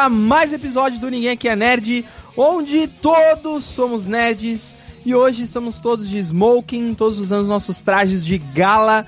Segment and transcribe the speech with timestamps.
[0.00, 5.42] a mais um episódio do Ninguém Aqui é Nerd, onde todos somos nerds e hoje
[5.42, 9.04] estamos todos de smoking, todos usando nossos trajes de gala,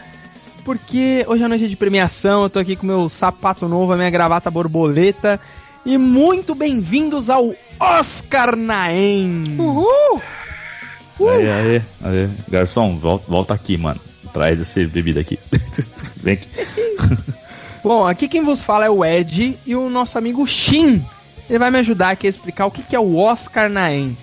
[0.67, 4.11] porque hoje é noite de premiação, eu tô aqui com meu sapato novo, a minha
[4.11, 5.41] gravata borboleta
[5.87, 9.45] e muito bem-vindos ao Oscar Naem!
[9.59, 10.21] Uhul!
[11.19, 11.31] Uh!
[11.31, 12.29] Aê, aê, aê.
[12.51, 14.01] Garçom, volta, volta aqui, mano.
[14.31, 15.39] Traz essa bebida aqui.
[16.23, 16.49] Vem aqui.
[17.83, 21.05] Bom, aqui quem vos fala é o Ed e o nosso amigo Shin.
[21.51, 24.17] Ele vai me ajudar aqui a explicar o que, é o Oscar Naem.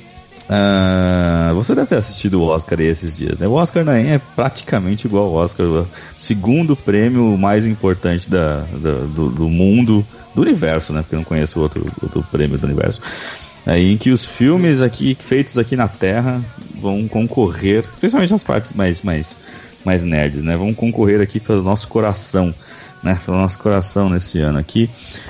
[0.46, 3.48] Uh, você deve ter assistido o Oscar esses dias, né?
[3.48, 8.94] O Oscar Naem é praticamente igual ao Oscar, o segundo prêmio mais importante da, da
[9.02, 11.02] do, do, mundo, do universo, né?
[11.02, 13.02] Porque eu não conheço outro, outro prêmio do universo.
[13.66, 16.42] Aí, em que os filmes aqui feitos aqui na Terra
[16.82, 19.38] vão concorrer, especialmente as partes mais, mais,
[19.84, 20.56] mais nerds, né?
[20.56, 22.56] Vão concorrer aqui pelo nosso coração
[23.04, 24.90] né, pelo nosso coração nesse ano aqui.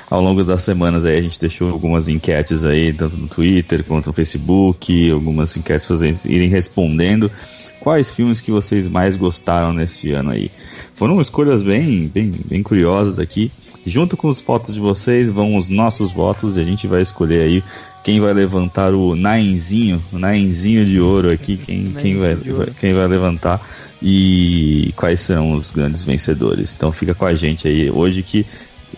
[0.10, 4.08] Ao longo das semanas aí a gente deixou algumas enquetes aí, tanto no Twitter quanto
[4.08, 7.32] no Facebook, algumas enquetes para vocês irem respondendo
[7.80, 10.52] quais filmes que vocês mais gostaram nesse ano aí.
[10.94, 13.52] Foram escolhas bem, bem, bem curiosas aqui.
[13.86, 17.42] Junto com os votos de vocês vão os nossos votos e a gente vai escolher
[17.42, 17.64] aí
[18.04, 22.38] quem vai levantar o nainzinho, o nainzinho de ouro aqui, quem, quem, vai,
[22.80, 23.62] quem vai levantar
[24.02, 26.74] e quais são os grandes vencedores.
[26.76, 28.46] Então fica com a gente aí hoje que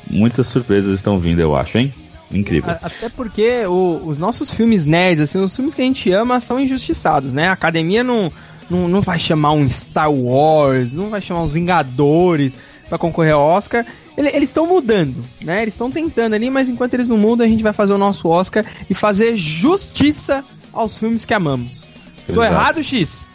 [0.09, 1.93] muitas surpresas estão vindo, eu acho, hein?
[2.31, 2.69] Incrível.
[2.81, 6.59] Até porque o, os nossos filmes nerds, assim, os filmes que a gente ama são
[6.59, 7.47] injustiçados, né?
[7.47, 8.31] A academia não,
[8.69, 12.53] não, não vai chamar um Star Wars, não vai chamar uns Vingadores
[12.87, 13.85] para concorrer ao Oscar.
[14.17, 15.61] eles estão mudando, né?
[15.61, 18.27] Eles estão tentando ali, mas enquanto eles não mudam, a gente vai fazer o nosso
[18.29, 21.87] Oscar e fazer justiça aos filmes que amamos.
[22.27, 22.33] Exato.
[22.33, 23.30] Tô errado, X?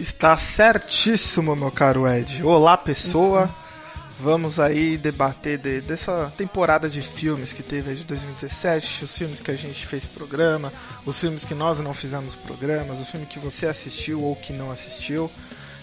[0.00, 2.42] Está certíssimo, meu caro Ed.
[2.42, 3.44] Olá, pessoa.
[3.44, 3.54] Isso.
[4.18, 9.50] Vamos aí debater de, dessa temporada de filmes que teve de 2017, os filmes que
[9.50, 10.72] a gente fez programa,
[11.04, 14.70] os filmes que nós não fizemos programas, o filme que você assistiu ou que não
[14.70, 15.30] assistiu.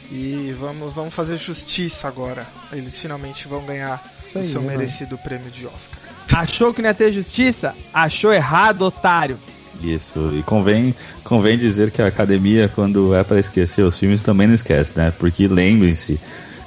[0.10, 2.48] E vamos, vamos fazer justiça agora.
[2.72, 4.76] Eles finalmente vão ganhar o seu né?
[4.76, 6.00] merecido prêmio de Oscar.
[6.34, 7.76] Achou que não ia ter justiça?
[7.94, 9.40] Achou errado, otário.
[9.82, 14.48] Isso, e convém, convém dizer que a academia, quando é para esquecer os filmes, também
[14.48, 15.12] não esquece, né?
[15.12, 16.20] Porque lembrem-se,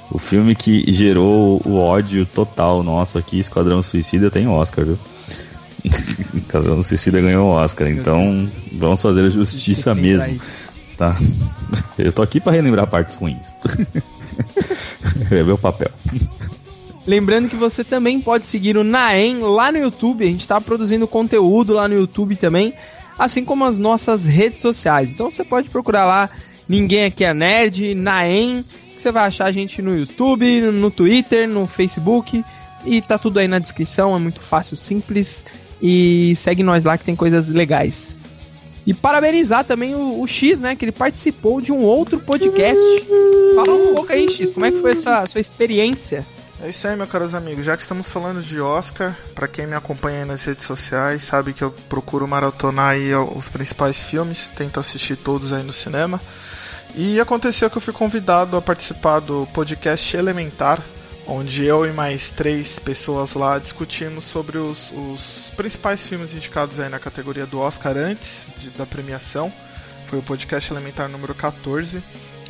[0.09, 4.99] o filme que gerou o ódio total nosso aqui, Esquadrão Suicida, tem Oscar, viu?
[5.83, 8.27] Esquadrão Suicida ganhou o Oscar, então
[8.73, 10.39] vamos fazer a justiça mesmo.
[10.97, 11.15] Tá?
[11.97, 13.55] Eu tô aqui para relembrar partes ruins.
[15.31, 15.89] é meu papel.
[17.05, 20.23] Lembrando que você também pode seguir o Naem lá no YouTube.
[20.23, 22.73] A gente está produzindo conteúdo lá no YouTube também
[23.21, 25.11] assim como as nossas redes sociais.
[25.11, 26.27] Então você pode procurar lá
[26.67, 28.65] Ninguém Aqui é Nerd, Naem,
[28.95, 32.43] que você vai achar a gente no YouTube, no Twitter, no Facebook.
[32.83, 35.45] E tá tudo aí na descrição, é muito fácil, simples.
[35.79, 38.17] E segue nós lá que tem coisas legais.
[38.87, 40.75] E parabenizar também o, o, X, né?
[40.75, 43.05] Que ele participou de um outro podcast.
[43.53, 46.25] Fala um pouco aí, X, como é que foi essa sua experiência?
[46.63, 47.65] É isso aí, meus caros amigos.
[47.65, 51.53] Já que estamos falando de Oscar, para quem me acompanha aí nas redes sociais, sabe
[51.53, 56.21] que eu procuro maratonar aí os principais filmes, tento assistir todos aí no cinema.
[56.93, 60.79] E aconteceu que eu fui convidado a participar do podcast Elementar,
[61.25, 66.89] onde eu e mais três pessoas lá discutimos sobre os, os principais filmes indicados aí
[66.89, 69.51] na categoria do Oscar antes de, da premiação.
[70.05, 72.03] Foi o podcast Elementar número 14.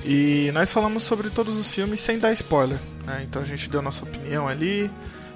[0.04, 2.80] E nós falamos sobre todos os filmes sem dar spoiler.
[3.06, 3.26] Né?
[3.28, 4.90] Então a gente deu nossa opinião ali,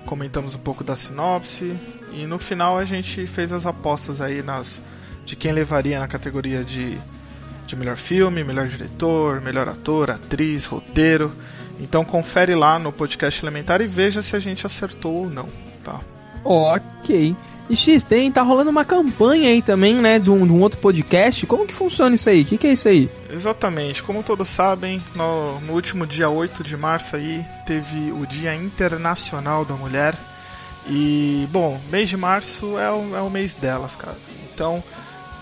[0.06, 1.76] comentamos um pouco da sinopse
[2.14, 4.82] e no final a gente fez as apostas aí nas
[5.24, 6.98] de quem levaria na categoria de,
[7.66, 11.34] de melhor filme, melhor diretor, melhor ator, atriz, roteiro.
[11.80, 15.50] Então confere lá no podcast Elementar e veja se a gente acertou ou não,
[15.84, 16.00] tá?
[16.44, 17.36] Ok.
[17.70, 20.80] E X, tem, tá rolando uma campanha aí também, né, de um, de um outro
[20.80, 21.46] podcast.
[21.48, 22.42] Como que funciona isso aí?
[22.42, 23.10] O que, que, é isso aí?
[23.30, 24.04] Exatamente.
[24.04, 29.66] Como todos sabem, no, no último dia 8 de março aí, teve o Dia Internacional
[29.66, 30.16] da Mulher.
[30.88, 34.18] E, bom, mês de março é o, é o mês delas, cara.
[34.54, 34.84] Então,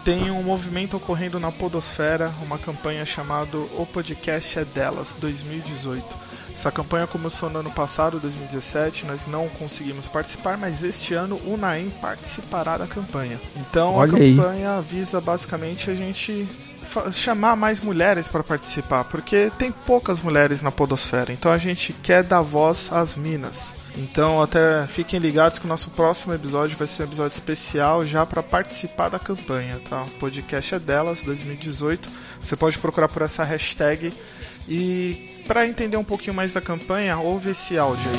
[0.06, 6.72] tem um movimento ocorrendo na Podosfera, uma campanha chamada O Podcast é Delas 2018 essa
[6.72, 11.90] campanha começou no ano passado, 2017, nós não conseguimos participar, mas este ano o Naim
[12.02, 13.40] participará da campanha.
[13.56, 14.84] Então Olha a campanha aí.
[14.84, 16.48] visa basicamente a gente
[17.12, 21.32] chamar mais mulheres para participar, porque tem poucas mulheres na podosfera.
[21.32, 23.74] Então a gente quer dar voz às minas.
[23.98, 28.26] Então até fiquem ligados que o nosso próximo episódio vai ser um episódio especial já
[28.26, 30.04] para participar da campanha, tá?
[30.04, 32.10] O podcast é delas 2018.
[32.42, 34.14] Você pode procurar por essa hashtag
[34.68, 38.18] e para entender um pouquinho mais da campanha, ouve esse áudio aí.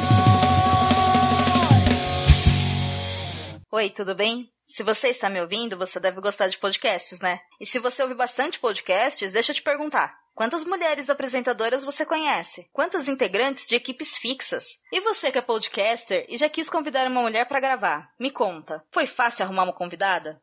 [3.71, 4.49] Oi, tudo bem?
[4.69, 7.41] Se você está me ouvindo, você deve gostar de podcasts, né?
[7.61, 10.17] E se você ouve bastante podcasts, deixa eu te perguntar.
[10.35, 12.69] Quantas mulheres apresentadoras você conhece?
[12.73, 14.65] Quantas integrantes de equipes fixas?
[14.93, 18.11] E você que é podcaster e já quis convidar uma mulher para gravar?
[18.19, 20.43] Me conta, foi fácil arrumar uma convidada?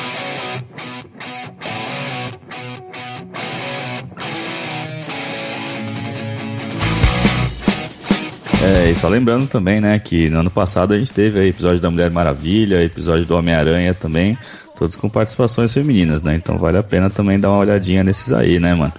[8.63, 11.81] É, e só lembrando também, né, que no ano passado a gente teve aí episódio
[11.81, 14.37] da Mulher Maravilha, episódio do Homem-Aranha também,
[14.77, 16.35] todos com participações femininas, né?
[16.35, 18.93] Então vale a pena também dar uma olhadinha nesses aí, né, mano?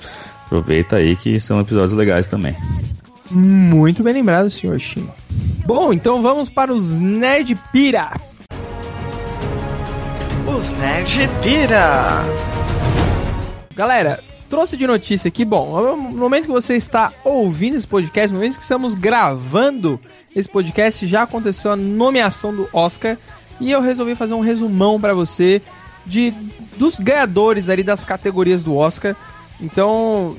[0.46, 2.56] Aproveita aí que são episódios legais também.
[3.30, 5.08] Muito bem lembrado, senhor Shin.
[5.64, 8.10] Bom, então vamos para os Nerd Pira.
[10.46, 12.24] Os Nerd Pira.
[13.76, 14.18] Galera,
[14.52, 18.56] trouxe de notícia aqui, bom, no momento que você está ouvindo esse podcast, no momento
[18.56, 19.98] que estamos gravando
[20.36, 23.16] esse podcast, já aconteceu a nomeação do Oscar
[23.58, 25.62] e eu resolvi fazer um resumão para você
[26.04, 26.32] de
[26.76, 29.16] dos ganhadores ali das categorias do Oscar.
[29.58, 30.36] Então,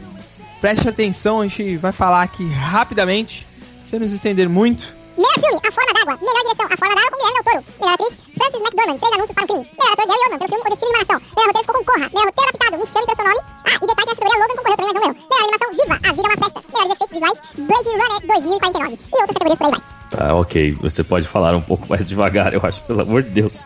[0.62, 3.48] preste atenção, a gente vai falar aqui rapidamente,
[3.83, 4.95] sem nos estender muito.
[5.18, 6.15] Melhor filme, A Forma d'Água.
[6.21, 7.62] Melhor direção, A Forma d'Água com Guilherme Del Toro.
[7.80, 8.98] Melhor atriz, Frances McDormand.
[9.00, 9.65] Três anúncios para um crime.
[9.77, 11.19] Melhor ator, Gary Oldman, pelo filme O Destino de Emanação.
[11.33, 12.06] Melhor roteiro ficou com Corra.
[12.13, 13.42] Melhor roteiro adaptado, Me Chame Pelo Seu Nome.
[13.63, 15.13] Ah, e detalhe que a categoria Logan concorreu também, mas não leu.
[15.24, 16.60] Melhor animação, Viva, A Vida é uma Festa.
[16.74, 18.94] Melhores efeitos visuais, Blade Runner 2049.
[18.94, 19.81] E outras categorias por aí vai.
[20.13, 20.77] Tá, ok.
[20.81, 23.65] Você pode falar um pouco mais devagar, eu acho, pelo amor de Deus.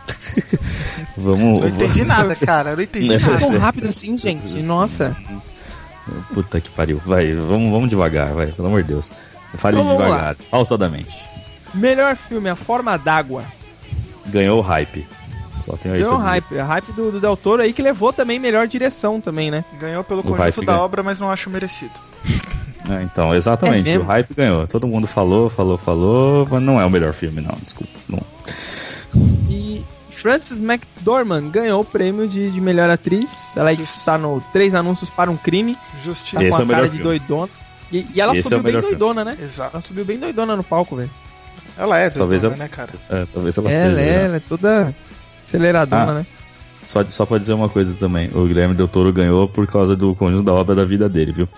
[1.16, 1.60] vamos.
[1.60, 2.70] Não entendi nada, cara.
[2.70, 3.20] Eu não entendi Não.
[3.20, 3.38] nada.
[3.38, 4.62] Tão rápido assim, gente.
[4.62, 5.16] Nossa.
[6.32, 7.00] Puta que pariu.
[7.04, 9.12] Vai, vamos, vamos devagar, vai, pelo amor de Deus.
[9.54, 11.16] Fale Então devagar, pausadamente.
[11.74, 13.44] Melhor filme, A Forma d'Água.
[14.26, 15.06] Ganhou o hype.
[15.64, 16.04] Só tenho isso.
[16.04, 16.30] Deu um a dizer.
[16.30, 16.58] hype.
[16.60, 19.64] A hype do, do Del Toro aí que levou também melhor direção também, né?
[19.78, 20.84] Ganhou pelo O conjunto hype da ganha.
[20.84, 21.92] obra, mas não acho merecido.
[22.88, 23.90] É, então, exatamente.
[23.90, 24.66] É o hype ganhou.
[24.66, 27.54] Todo mundo falou, falou, falou, mas não é o melhor filme, não.
[27.62, 27.92] Desculpa.
[28.08, 28.22] Não.
[30.20, 33.56] Frances McDormand ganhou o prêmio de, de melhor atriz.
[33.56, 34.04] Ela aí que Justo.
[34.04, 35.74] tá no Três Anúncios para um Crime.
[35.74, 36.42] Tá Justiça.
[36.42, 37.48] Esse com é a cara de doidona.
[37.92, 38.96] E, e ela Esse é subiu o bem melhor filme.
[38.98, 39.36] doidona, né?
[39.42, 39.70] Exato.
[39.74, 41.10] Ela subiu bem doidona no palco, velho.
[41.76, 42.90] Ela é Talvez doidona, ela- né, cara?
[43.08, 44.00] É, talvez ela Ela, seja.
[44.02, 44.24] é, né?
[44.24, 44.94] ela é toda
[45.44, 46.14] aceleradona, Ah.
[46.14, 46.26] né?
[46.84, 50.14] Só, só pra dizer uma coisa também: o Guilherme Del Toro ganhou por causa do
[50.14, 51.48] conjunto da obra da vida dele, viu?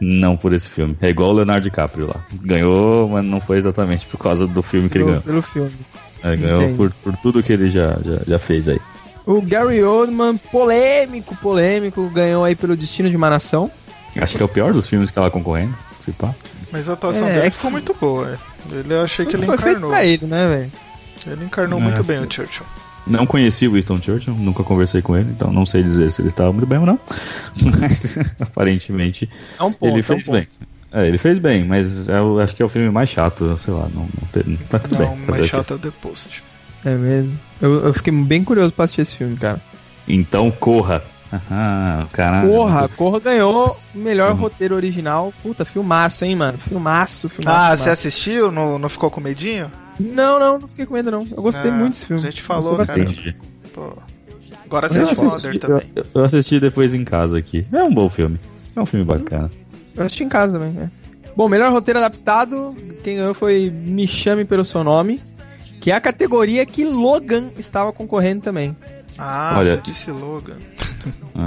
[0.00, 0.96] Não por esse filme.
[1.00, 2.24] É igual o Leonardo DiCaprio lá.
[2.42, 5.22] Ganhou, mas não foi exatamente por causa do filme que ele ganhou.
[5.22, 5.72] pelo filme.
[6.32, 8.80] É, ganhou por, por tudo que ele já, já, já fez aí.
[9.24, 13.70] O Gary Oldman, polêmico, polêmico, ganhou aí pelo Destino de uma Nação.
[14.16, 15.74] Acho que é o pior dos filmes que tava concorrendo.
[16.04, 16.34] Se pá.
[16.72, 18.38] Mas a atuação É, dele é ficou que- muito boa.
[18.70, 19.90] Ele eu achei que ele foi feito encarnou.
[19.90, 20.72] pra ele, né, velho?
[21.26, 22.26] Ele encarnou É, muito bem foi.
[22.26, 22.66] o Churchill.
[23.06, 26.28] Não conheci o Winston Churchill, nunca conversei com ele, então não sei dizer se ele
[26.28, 26.98] estava muito bem ou não.
[27.80, 29.28] Mas aparentemente
[29.58, 30.32] É um ponto, ele é um fez ponto.
[30.36, 30.48] bem.
[30.98, 33.88] É, ele fez bem, mas eu acho que é o filme mais chato, sei lá,
[33.94, 35.14] não, não tem, mas tudo Não, bem.
[35.24, 36.42] o mais chato é o The Post.
[36.84, 37.38] É mesmo.
[37.60, 39.60] Eu, eu fiquei bem curioso pra assistir esse filme, cara.
[40.08, 41.02] Então corra.
[41.50, 42.48] Ah, caralho.
[42.48, 44.38] Corra, Corra ganhou o melhor Uhum.
[44.38, 45.34] roteiro original.
[45.42, 46.58] Puta, filmaço, hein, mano?
[46.58, 47.58] Filmaço, filmaço.
[47.58, 47.82] Ah, filmaço.
[47.82, 48.52] você assistiu?
[48.52, 49.70] Não, não ficou com medinho?
[49.98, 51.26] Não, não, não fiquei com medo, não.
[51.30, 52.22] Eu gostei Ah, muito desse filme.
[52.26, 53.34] a gente falou, Gostei cara.
[53.74, 53.92] Pô.
[54.64, 55.92] Agora Eu assiste Mother eu, também.
[56.14, 57.66] eu assisti depois em casa aqui.
[57.72, 58.38] É um bom filme.
[58.74, 59.50] É um filme bacana.
[59.96, 60.90] Eu assisti em casa também, é.
[61.36, 62.74] Bom, melhor roteiro adaptado,
[63.04, 65.20] quem ganhou foi Me Chame Pelo Seu Nome,
[65.80, 68.76] que é a categoria que Logan estava concorrendo também.
[69.18, 70.56] Ah, Olha- você disse Logan.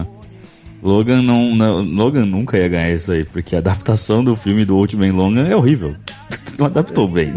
[0.82, 4.76] Logan não, não- Logan nunca ia ganhar isso aí, porque a adaptação do filme do
[4.78, 5.96] Ultimate Logan é horrível.
[6.58, 7.30] Não adaptou bem.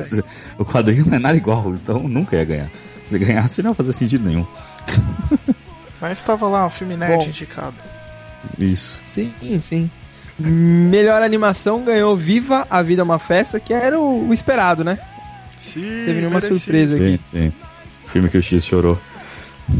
[0.59, 2.69] O quadrinho não é nada igual, então nunca ia ganhar.
[3.07, 4.45] Se ganhasse não ia fazer sentido nenhum.
[6.01, 7.29] Mas tava lá, um filme nerd Bom.
[7.29, 7.77] indicado.
[8.59, 8.99] Isso.
[9.05, 9.89] Sim, sim.
[10.39, 14.99] Melhor animação ganhou Viva, A Vida é uma Festa, que era o, o esperado, né?
[15.59, 16.59] Sim, teve nenhuma merecido.
[16.59, 17.21] surpresa aqui.
[17.31, 17.53] Sim, sim.
[18.07, 18.99] Filme que o X chorou.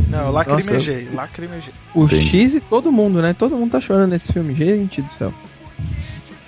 [0.09, 1.75] Não, eu lacrimejei, lacrimejei.
[1.95, 2.25] O Sim.
[2.25, 3.35] X e todo mundo, né?
[3.35, 5.35] Todo mundo tá chorando nesse filme, gente do céu.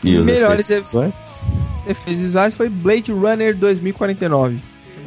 [0.02, 1.40] E os Melhores efeitos visuais?
[1.86, 4.58] Efeitos visuais foi Blade Runner 2049.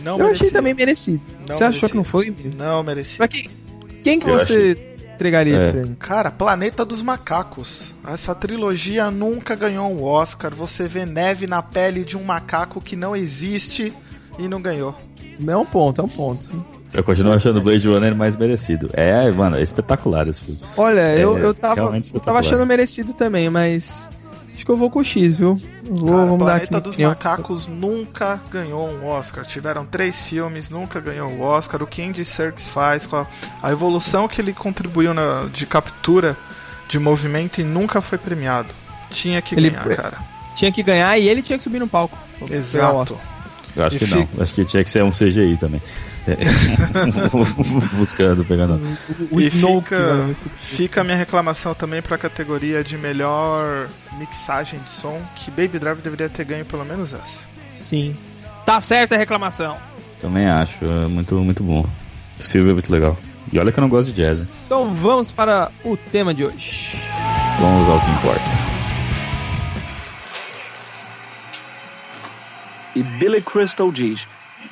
[0.03, 1.21] Não eu achei também merecido.
[1.47, 2.33] Não Você achou que não foi?
[2.55, 3.17] Não mereci.
[3.17, 3.49] Pra quem,
[4.03, 5.71] quem que Eu você entregaria esse É.
[5.71, 5.95] prêmio?
[5.99, 7.95] Cara, Planeta dos Macacos.
[8.07, 10.53] Essa trilogia nunca ganhou um Oscar.
[10.53, 13.91] Você vê neve na pele de um macaco que não existe
[14.37, 14.95] e não ganhou.
[15.45, 16.49] É um ponto, é um ponto.
[16.93, 18.89] Eu continuo achando o Blade Runner mais merecido.
[18.93, 20.61] É, mano, é espetacular esse filme.
[20.77, 24.09] Olha, eu, eu, tava, eu tava achando merecido também, mas
[24.57, 25.61] acho que eu vou com o X, viu?
[25.83, 26.97] Vou, Cara, vamos dar aqui Planeta dos.
[26.97, 29.45] Macacos nunca ganhou um Oscar.
[29.45, 31.81] Tiveram três filmes, nunca ganhou o Oscar.
[31.81, 33.27] O que Andy Serkis faz com a,
[33.63, 36.35] a evolução que ele contribuiu na, de captura
[36.89, 38.69] de movimento e nunca foi premiado.
[39.09, 40.17] Tinha que Ele- ganhar, cara.
[40.55, 42.17] Tinha que ganhar e ele tinha que subir no palco.
[42.49, 43.15] Exato.
[43.75, 44.27] Eu acho E que fi- não.
[44.41, 45.79] Acho que tinha que ser um CGI também.
[46.27, 46.35] É.
[47.97, 48.81] Buscando, pegando.
[49.31, 53.87] O E Snoke, fica, mano, esse- fica a minha reclamação também pra categoria de melhor
[54.19, 57.39] mixagem de som, que Baby Driver deveria ter ganho pelo menos essa.
[57.81, 58.15] Sim.
[58.65, 59.77] Tá certa a reclamação.
[60.19, 60.83] Também acho.
[60.83, 61.85] É muito, muito bom.
[62.39, 63.17] Esse filme é muito legal.
[63.53, 64.39] E olha que eu não gosto de jazz.
[64.39, 64.47] hein?
[64.65, 66.97] Então vamos para o tema de hoje.
[67.61, 68.41] Vamos ao que importa.
[72.95, 74.27] E Billy Crystal diz: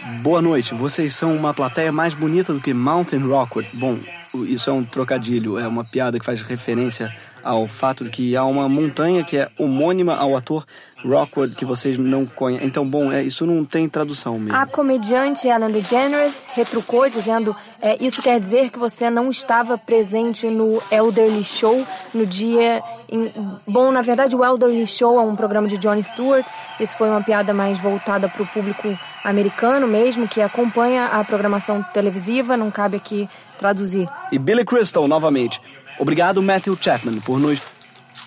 [0.06, 3.70] Boa noite, vocês são uma plateia mais bonita do que Mountain Rockwood.
[3.74, 3.98] Bom,
[4.46, 7.12] isso é um trocadilho, é uma piada que faz referência
[7.46, 10.66] ao fato de que há uma montanha que é homônima ao ator
[11.06, 12.66] Rockwood que vocês não conhecem.
[12.66, 14.58] Então, bom, é, isso não tem tradução mesmo.
[14.58, 20.48] A comediante Ellen DeGeneres retrucou dizendo é, isso quer dizer que você não estava presente
[20.48, 22.82] no Elderly Show no dia...
[23.08, 23.32] Em...
[23.68, 26.46] Bom, na verdade o Elderly Show é um programa de Jon Stewart.
[26.80, 31.84] Isso foi uma piada mais voltada para o público americano mesmo, que acompanha a programação
[31.94, 32.58] televisiva.
[32.58, 34.10] Não cabe aqui traduzir.
[34.32, 35.62] E Billy Crystal, novamente.
[36.00, 37.62] Obrigado, Matthew Chapman, por nos.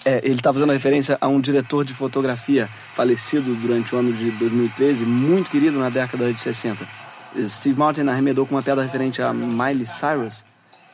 [0.04, 4.30] É, ele está fazendo referência a um diretor de fotografia falecido durante o ano de
[4.32, 6.86] 2013, muito querido na década de 60.
[7.36, 10.44] Eh, Steve Martin arremedou com uma piada referente a Miley Cyrus,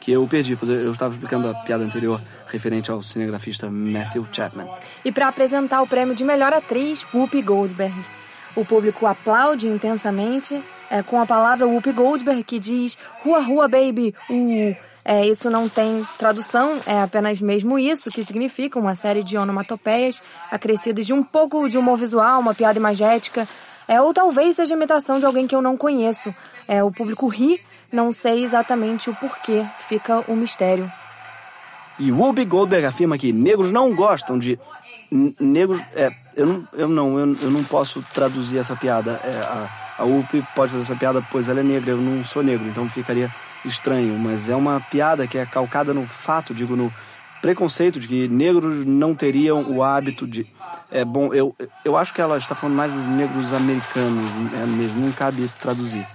[0.01, 4.69] que eu perdi, pois eu estava explicando a piada anterior referente ao cinegrafista Matthew Chapman.
[5.05, 7.95] E para apresentar o prêmio de melhor atriz, Whoopi Goldberg.
[8.57, 14.15] O público aplaude intensamente é, com a palavra Whoopi Goldberg que diz Rua, rua, baby,
[14.31, 14.94] uh.
[15.05, 20.23] É, isso não tem tradução, é apenas mesmo isso, que significa uma série de onomatopeias
[20.51, 23.47] acrescidas de um pouco de humor visual, uma piada imagética,
[23.87, 26.35] é, ou talvez seja imitação de alguém que eu não conheço.
[26.67, 27.61] É, o público ri,
[27.93, 30.91] não sei exatamente o porquê, fica um mistério.
[31.99, 34.59] E Whoopi Goldberg afirma que negros não gostam de.
[35.39, 35.81] Negros.
[35.95, 39.21] É, eu não, eu não, eu, eu não posso traduzir essa piada.
[39.23, 39.69] É, a,
[39.99, 42.89] a Whoopi pode fazer essa piada, pois ela é negra, eu não sou negro, então
[42.89, 43.31] ficaria
[43.69, 44.19] estranho.
[44.19, 46.93] Mas é uma piada que é calcada no fato, digo, no
[47.45, 50.47] preconceito de que negros não teriam o hábito de.
[50.91, 51.55] É bom, eu,
[51.85, 54.31] eu acho que ela está falando mais dos negros americanos
[54.63, 56.07] é mesmo, não cabe traduzir.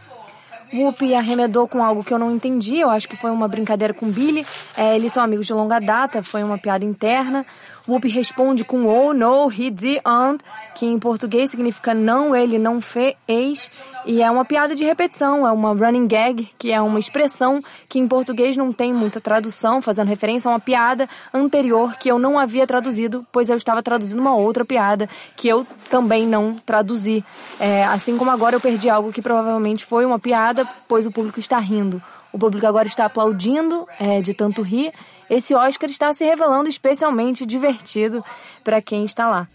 [0.73, 4.09] Whoopi arremedou com algo que eu não entendi, eu acho que foi uma brincadeira com
[4.09, 4.45] Billy.
[4.77, 7.45] É, eles são amigos de longa data, foi uma piada interna.
[7.89, 10.43] Whoopi responde com oh no, he didn't,
[10.75, 13.71] que em português significa não, ele não fez.
[14.05, 17.99] E é uma piada de repetição, é uma running gag, que é uma expressão que
[17.99, 22.37] em português não tem muita tradução, fazendo referência a uma piada anterior que eu não
[22.37, 27.23] havia traduzido, pois eu estava traduzindo uma outra piada que eu também não traduzi.
[27.59, 31.39] É, assim como agora eu perdi algo que provavelmente foi uma piada, pois o público
[31.39, 32.01] está rindo.
[32.31, 34.93] O público agora está aplaudindo é, de tanto rir.
[35.29, 38.23] Esse Oscar está se revelando especialmente divertido
[38.63, 39.47] para quem está lá.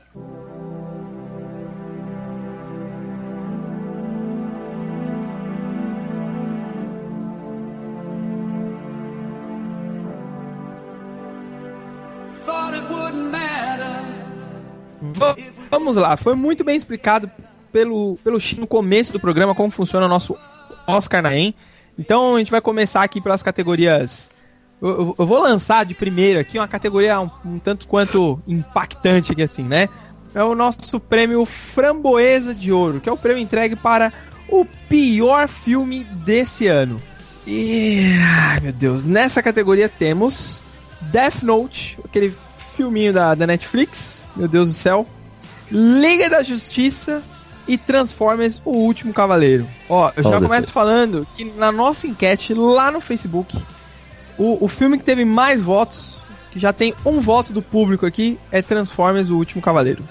[15.01, 15.37] Va-
[15.71, 17.29] Vamos lá, foi muito bem explicado
[17.73, 20.37] pelo, pelo Chico no começo do programa como funciona o nosso
[20.87, 21.53] Oscar Naem.
[21.99, 24.31] Então a gente vai começar aqui pelas categorias.
[24.83, 29.43] Eu, eu- vou lançar de primeiro aqui uma categoria um, um tanto quanto impactante aqui
[29.43, 29.89] assim, né?
[30.35, 34.13] É o nosso prêmio Framboesa de Ouro, que é o prêmio entregue para
[34.49, 37.01] o pior filme desse ano.
[37.47, 38.11] E.
[38.51, 40.63] Ai meu Deus, nessa categoria temos
[41.01, 45.07] Death Note, aquele filminho da, da Netflix, meu Deus do céu.
[45.71, 47.23] Liga da Justiça
[47.67, 49.67] e Transformers O Último Cavaleiro.
[49.89, 53.57] Ó, eu já começo falando que na nossa enquete lá no Facebook,
[54.39, 58.39] o, o filme que teve mais votos, que já tem um voto do público aqui,
[58.51, 60.05] é Transformers O Último Cavaleiro.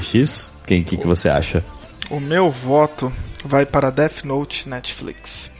[0.00, 1.64] X, quem que, que você acha?
[2.10, 3.12] O meu voto
[3.44, 5.50] vai para Death Note Netflix.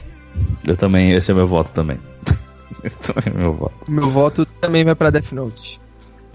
[0.63, 1.99] Eu também, esse é meu voto também.
[2.83, 3.89] esse também é meu voto.
[3.91, 5.79] Meu voto também vai pra Death Note.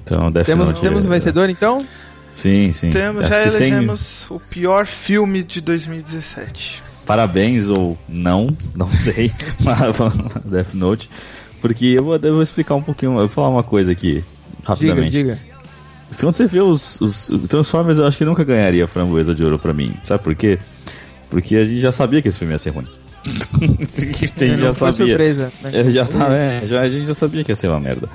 [0.02, 0.80] Então, Death Temos, Note.
[0.80, 1.86] temos é- um vencedor então?
[2.32, 2.90] Sim, sim.
[2.90, 6.82] Temos, Acho já que sem- elegemos o pior filme de 2017.
[7.06, 9.32] parabéns ou não, não sei,
[9.64, 9.90] para
[10.44, 11.08] Death Note,
[11.60, 14.24] porque eu vou, eu vou explicar um pouquinho, eu vou falar uma coisa aqui, Diga,
[14.64, 15.10] rapidamente.
[15.10, 15.38] diga.
[16.20, 19.58] Quando você vê os, os Transformers, eu acho que nunca ganharia a framboesa de ouro
[19.58, 20.58] pra mim, sabe por quê?
[21.28, 22.86] Porque a gente já sabia que esse filme ia ser ruim.
[23.26, 25.06] a gente já sabia.
[25.06, 25.52] surpresa.
[25.62, 25.70] né?
[25.74, 28.08] É, já tá, é, já, a gente já sabia que ia ser uma merda.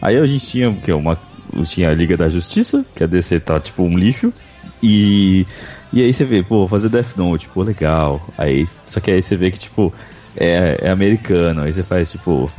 [0.00, 0.92] Aí a gente tinha o quê?
[0.92, 1.18] Uma,
[1.64, 4.32] tinha a Liga da Justiça, que a DC tá tipo um lixo.
[4.82, 5.46] E,
[5.92, 8.24] e aí você vê, pô, fazer Death Note, pô, legal.
[8.38, 9.92] Aí, só que aí você vê que, tipo,
[10.36, 11.62] é, é americano.
[11.62, 12.50] Aí você faz, tipo.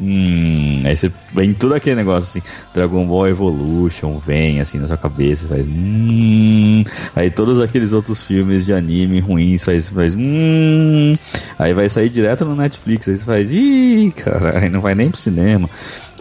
[0.00, 4.96] Hum, aí você vem tudo aquele negócio assim, Dragon Ball Evolution vem assim na sua
[4.96, 6.82] cabeça, faz hum,
[7.14, 11.12] aí todos aqueles outros filmes de anime ruins faz, faz hum,
[11.58, 15.10] aí vai sair direto no Netflix, aí você faz ih, cara, aí não vai nem
[15.10, 15.68] pro cinema.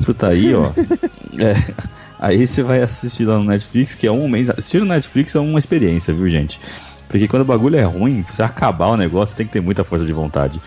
[0.06, 0.72] Puta aí, ó.
[1.40, 1.56] É,
[2.20, 4.50] aí você vai assistir lá no Netflix, que é um mês.
[4.50, 6.60] Assistir no Netflix é uma experiência, viu, gente?
[7.08, 10.06] Porque quando o bagulho é ruim, você acabar o negócio tem que ter muita força
[10.06, 10.62] de vontade.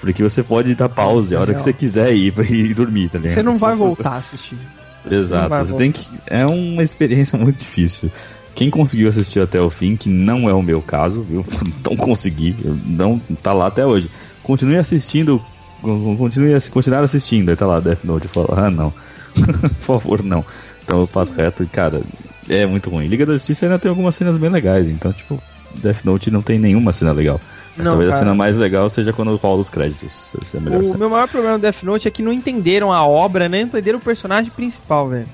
[0.00, 3.18] Porque você pode dar pause a hora que você quiser ir pra ir dormir, tá
[3.18, 3.34] ligado?
[3.34, 4.58] Você não vai voltar a assistir.
[5.10, 6.06] Exato, vai você tem que.
[6.26, 8.10] É uma experiência muito difícil.
[8.54, 11.44] Quem conseguiu assistir até o fim, que não é o meu caso, viu?
[11.88, 14.10] Não consegui, não tá lá até hoje.
[14.42, 15.40] Continue assistindo,
[15.80, 18.92] continue continuar assistindo, aí tá lá Death Note, eu falo, ah não,
[19.34, 20.44] por favor não.
[20.84, 22.02] Então eu passo reto e cara,
[22.46, 23.06] é muito ruim.
[23.06, 25.42] Liga da Justiça ainda tem algumas cenas bem legais, então tipo,
[25.76, 27.40] Death Note não tem nenhuma cena legal.
[27.78, 28.24] Não, talvez a cara.
[28.24, 30.32] cena mais legal seja quando rola os créditos.
[30.42, 30.98] Essa é a melhor O cena.
[30.98, 34.02] meu maior problema do Death Note é que não entenderam a obra, nem entenderam o
[34.02, 35.28] personagem principal, velho.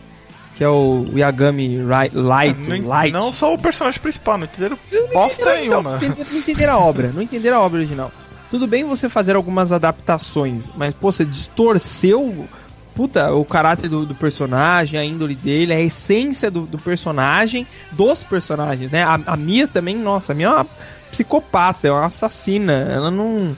[0.54, 2.14] Que é o Yagami Light.
[2.14, 3.12] não, Light.
[3.12, 5.90] não só o personagem principal, não entenderam Não bosta então, nenhuma.
[5.90, 8.12] não entenderam, não entenderam a obra, não entenderam a obra original.
[8.50, 12.46] Tudo bem você fazer algumas adaptações, mas, pô, você distorceu
[12.94, 18.22] puta, o caráter do, do personagem, a índole dele, a essência do, do personagem, dos
[18.22, 19.02] personagens, né?
[19.02, 20.66] A, a Mia também, nossa, a Mia é uma
[21.14, 23.56] psicopata, é uma assassina, ela não.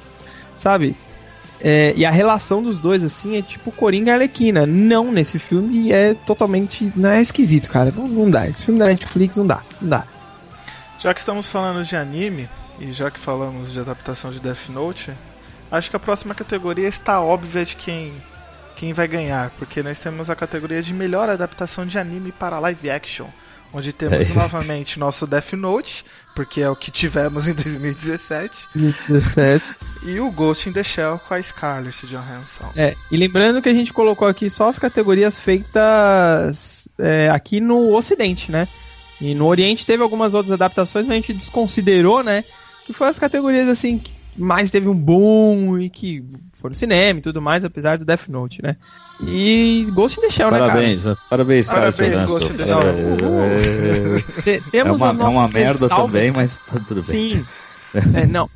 [0.54, 0.94] Sabe?
[1.60, 4.66] É, e a relação dos dois, assim, é tipo Coringa e Arlequina.
[4.66, 6.92] Não, nesse filme é totalmente.
[6.94, 7.90] Não é esquisito, cara.
[7.90, 8.46] Não, não dá.
[8.46, 9.62] Esse filme da Netflix não dá.
[9.80, 10.06] Não dá.
[10.98, 15.12] Já que estamos falando de anime, e já que falamos de adaptação de Death Note,
[15.70, 18.12] acho que a próxima categoria está óbvia de quem,
[18.74, 22.90] quem vai ganhar, porque nós temos a categoria de melhor adaptação de anime para live
[22.90, 23.26] action,
[23.76, 24.38] onde É temos isso.
[24.38, 28.68] novamente nosso Death Note, porque é o que tivemos em 2017,
[29.08, 29.74] 17.
[30.04, 32.70] e o Ghost in the Shell com a Scarlett Johansson.
[32.76, 37.94] É, e lembrando que a gente colocou aqui só as categorias feitas é, aqui no
[37.94, 38.68] Ocidente, né?
[39.20, 42.44] E no Oriente teve algumas outras adaptações, mas a gente desconsiderou, né?
[42.84, 47.18] Que foi as categorias assim que mais teve um boom e que foram no cinema
[47.18, 48.77] e tudo mais, apesar do Death Note, né?
[49.22, 51.90] E Ghost in the Shell, Parabéns, parabéns, cara.
[51.92, 52.83] Parabéns, Ghost in the Shell.
[52.83, 54.42] né, cara?
[54.42, 56.33] Te- É Temos uma, as é uma merda também, né?
[56.37, 57.03] mas tudo bem.
[57.03, 57.46] Sim.
[58.14, 58.51] É, não.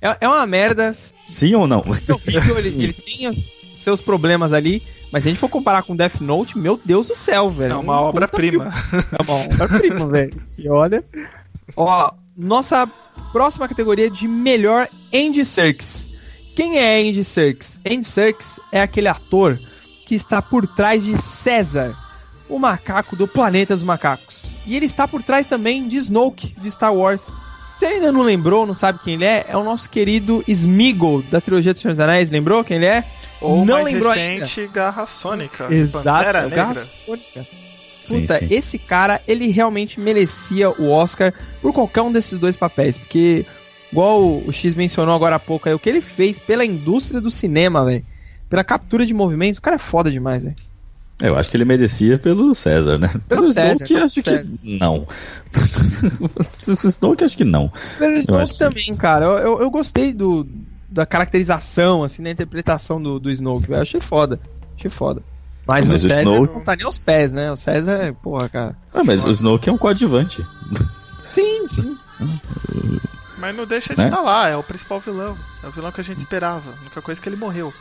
[0.00, 0.92] É, é uma merda
[1.26, 1.80] Sim ou não?
[1.80, 5.82] é horrível, ele, ele tem os seus problemas ali, mas se a gente for comparar
[5.82, 7.72] com Death Note, meu Deus do céu, velho.
[7.72, 8.72] É uma um obra-prima.
[9.18, 10.40] É uma obra-prima, velho.
[10.56, 11.02] E olha.
[11.74, 12.88] Ó, nossa
[13.32, 16.10] próxima categoria de melhor Andy Serkis.
[16.54, 17.80] Quem é Andy Serkis?
[17.84, 19.58] Andy Serkis é aquele ator
[20.06, 21.96] que está por trás de César,
[22.48, 24.56] o macaco do Planeta dos Macacos.
[24.66, 27.36] E ele está por trás também de Snoke, de Star Wars.
[27.76, 29.46] Você ainda não lembrou, não sabe quem ele é?
[29.48, 32.30] É o nosso querido Smeagol, da trilogia dos Senhor dos Anéis.
[32.30, 33.04] Lembrou quem ele é?
[33.40, 34.44] Ou não mais lembrou ainda.
[34.44, 35.66] recente, Garra Sônica.
[35.72, 36.48] Exato.
[36.50, 37.46] Garra Sônica.
[38.04, 38.48] Sim, Puta, sim.
[38.50, 43.46] esse cara, ele realmente merecia o Oscar por qualquer um desses dois papéis, porque,
[43.90, 47.30] igual o X mencionou agora há pouco, aí, o que ele fez pela indústria do
[47.30, 48.04] cinema, velho,
[48.50, 50.56] pela captura de movimentos, o cara é foda demais, velho.
[51.22, 53.08] Eu acho que ele merecia pelo César, né?
[53.28, 54.52] Pelo César, Snoke, pelo acho César.
[54.60, 55.06] que não.
[56.84, 57.72] o Snoke, acho que não.
[57.98, 60.46] Pelo Snoke que- também, cara, eu, eu, eu gostei do,
[60.88, 64.40] da caracterização, assim, da interpretação do, do Snoke, velho, achei foda,
[64.76, 65.22] achei foda.
[65.66, 67.50] Mas, Mas o o César Snoke- não tá nem aos pés, né?
[67.50, 68.76] O César, porra, cara.
[68.92, 70.44] Ah, mas o Snoke é um coadjuvante.
[71.28, 71.98] Sim, sim.
[73.38, 74.06] Mas não deixa de Né?
[74.08, 75.36] estar lá, é o principal vilão.
[75.62, 76.70] É o vilão que a gente esperava.
[76.70, 77.72] A única coisa é que ele morreu.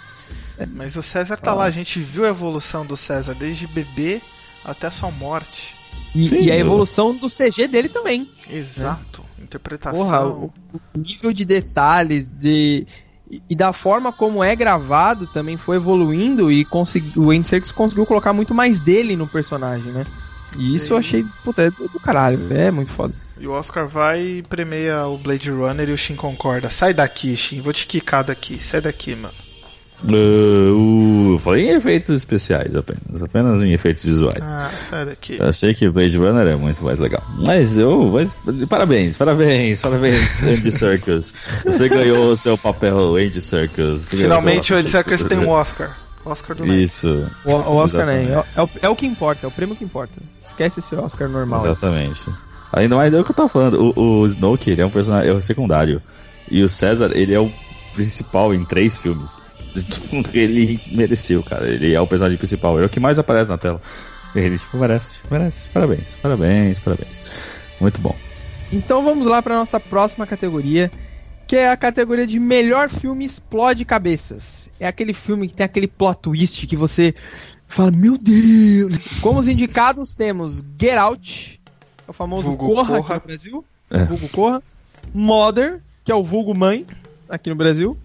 [0.73, 1.55] Mas o César tá Ah.
[1.55, 4.21] lá, a gente viu a evolução do César desde bebê
[4.63, 5.75] até a sua morte.
[6.15, 8.29] E, Sim, e a evolução do CG dele também.
[8.49, 9.23] Exato.
[9.39, 9.99] Interpretação.
[9.99, 10.45] Porra, o,
[10.93, 12.85] o nível de detalhes de
[13.33, 16.67] e, e da forma como é gravado também foi evoluindo e
[17.15, 20.05] o Andy Serkis conseguiu colocar muito mais dele no personagem, né?
[20.57, 23.13] E isso eu achei, puta, é do do caralho, é muito foda.
[23.39, 26.69] E o Oscar vai e premia o Blade Runner e o Shin concorda.
[26.69, 28.61] Sai daqui, Shin, vou te quicar daqui.
[28.61, 29.33] Sai daqui, mano.
[30.05, 34.53] Uh, eu falei em efeitos especiais apenas, apenas em efeitos visuais.
[34.53, 35.37] Ah, sai daqui.
[35.39, 37.23] Eu achei que Blade Runner é muito mais legal.
[37.45, 38.11] Mas eu.
[38.11, 38.35] Mas,
[38.67, 41.33] parabéns, parabéns, parabéns, Andy Serkis.
[41.65, 44.09] Você ganhou o seu papel, Andy Serkis.
[44.09, 45.97] Finalmente o Ed Serkis tem um Oscar.
[46.25, 46.65] Oscar do.
[46.65, 47.27] Isso.
[47.45, 48.29] O, o Oscar Exatamente.
[48.31, 48.43] nem.
[48.55, 50.19] É, o- é o que importa, é o prêmio que importa.
[50.43, 51.61] Esquece esse Oscar normal.
[51.65, 52.21] Exatamente.
[52.71, 53.93] Ainda mais é o que eu tava falando.
[53.95, 56.01] O, o Snoke, ele é um personagem é o secundário.
[56.49, 57.51] E o César, ele é o
[57.93, 59.37] principal em três filmes.
[60.33, 61.67] Ele mereceu, cara.
[61.67, 62.75] Ele é o personagem principal.
[62.77, 63.81] Ele é o que mais aparece na tela.
[64.35, 65.67] Ele tipo, merece, merece.
[65.69, 67.21] Parabéns, parabéns, parabéns.
[67.79, 68.15] Muito bom.
[68.71, 70.91] Então vamos lá para nossa próxima categoria,
[71.45, 74.71] que é a categoria de melhor filme explode cabeças.
[74.79, 77.13] É aquele filme que tem aquele plot twist que você
[77.67, 79.19] fala, meu Deus.
[79.21, 81.61] Como os indicados temos Get Out,
[82.07, 83.15] é o famoso Vulgo Corra, Corra.
[83.15, 84.05] aqui no Brasil, É.
[84.05, 84.63] vulgo Corra,
[85.13, 86.87] Mother, que é o vulgo Mãe,
[87.29, 87.95] aqui no Brasil,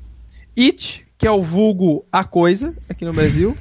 [0.58, 3.56] It, que é o vulgo A Coisa, aqui no Brasil,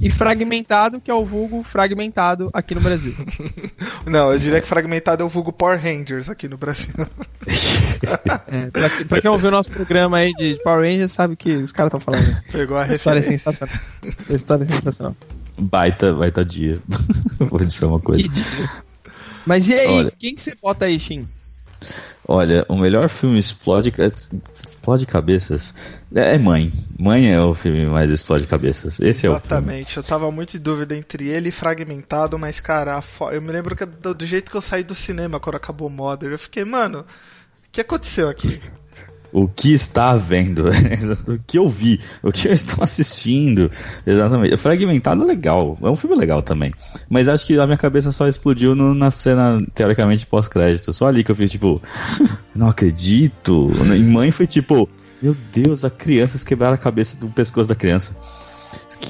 [0.00, 3.14] e Fragmentado, que é o vulgo Fragmentado aqui no Brasil.
[4.04, 6.92] Não, eu diria que fragmentado é o vulgo Power Rangers aqui no Brasil.
[8.46, 11.52] É, pra, pra quem ouviu o nosso programa aí de Power Rangers, sabe o que
[11.56, 12.36] os caras estão falando.
[12.50, 13.74] Pegou a Essa história é sensacional.
[14.20, 15.16] Essa história é sensacional.
[15.58, 16.78] Baita, baita dia.
[17.40, 18.28] Vou dizer uma coisa.
[19.46, 20.12] Mas e aí, Olha.
[20.18, 21.26] quem que você vota aí, Shin?
[22.26, 23.92] Olha, o melhor filme explode,
[24.52, 25.74] explode cabeças
[26.14, 26.72] é é Mãe.
[26.98, 29.00] Mãe é o filme mais explode cabeças.
[29.00, 29.32] Esse é o.
[29.32, 33.74] Exatamente, eu tava muito em dúvida entre ele e Fragmentado, mas cara, eu me lembro
[33.74, 37.00] que do, do jeito que eu saí do cinema quando acabou Mother, eu fiquei, mano,
[37.00, 38.60] o que aconteceu aqui?
[39.32, 40.66] O que está havendo?
[41.26, 41.98] o que eu vi?
[42.22, 43.70] O que eu estou assistindo?
[44.06, 44.56] Exatamente.
[44.58, 45.78] Fragmentado é legal.
[45.82, 46.72] É um filme legal também.
[47.08, 50.92] Mas acho que a minha cabeça só explodiu no- na cena, teoricamente, pós-crédito.
[50.92, 51.80] Só ali que eu fiz, tipo,
[52.54, 53.70] não acredito.
[53.96, 54.86] E mãe foi tipo,
[55.22, 58.14] meu Deus, a criança, quebraram a cabeça do pescoço da criança.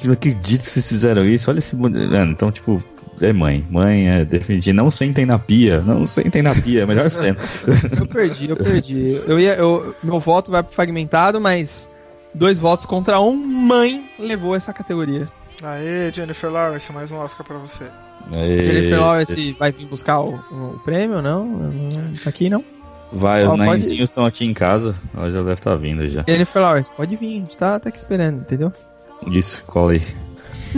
[0.04, 1.50] Não acredito que vocês fizeram isso.
[1.50, 1.74] Olha esse.
[1.76, 1.98] mano,
[2.30, 2.82] Então, tipo.
[3.20, 4.76] É mãe, mãe é definitivo.
[4.76, 7.36] Não sentem na pia, não sentem na pia, é a melhor cena.
[7.98, 9.20] Eu perdi, eu perdi.
[9.26, 11.88] Eu ia, eu, meu voto vai pro fragmentado, mas
[12.34, 15.28] dois votos contra um, mãe levou essa categoria.
[15.62, 17.84] Aê, Jennifer Lawrence, mais um Oscar pra você.
[18.32, 18.62] Aê.
[18.62, 21.46] Jennifer Lawrence vai vir buscar o, o prêmio, não?
[21.46, 22.64] Não Tá aqui, não?
[23.12, 24.96] Vai, Ó, os nainzinhos estão aqui em casa.
[25.14, 26.24] Ela já deve estar vindo já.
[26.26, 28.72] Jennifer Lawrence, pode vir, a gente tá, tá aqui esperando, entendeu?
[29.30, 30.02] Isso, cola aí.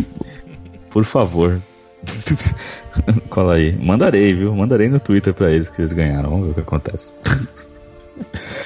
[0.90, 1.60] Por favor.
[3.28, 3.72] cola aí.
[3.72, 4.54] Mandarei, viu?
[4.54, 6.30] Mandarei no Twitter pra eles que eles ganharam.
[6.30, 7.12] Vamos ver o que acontece.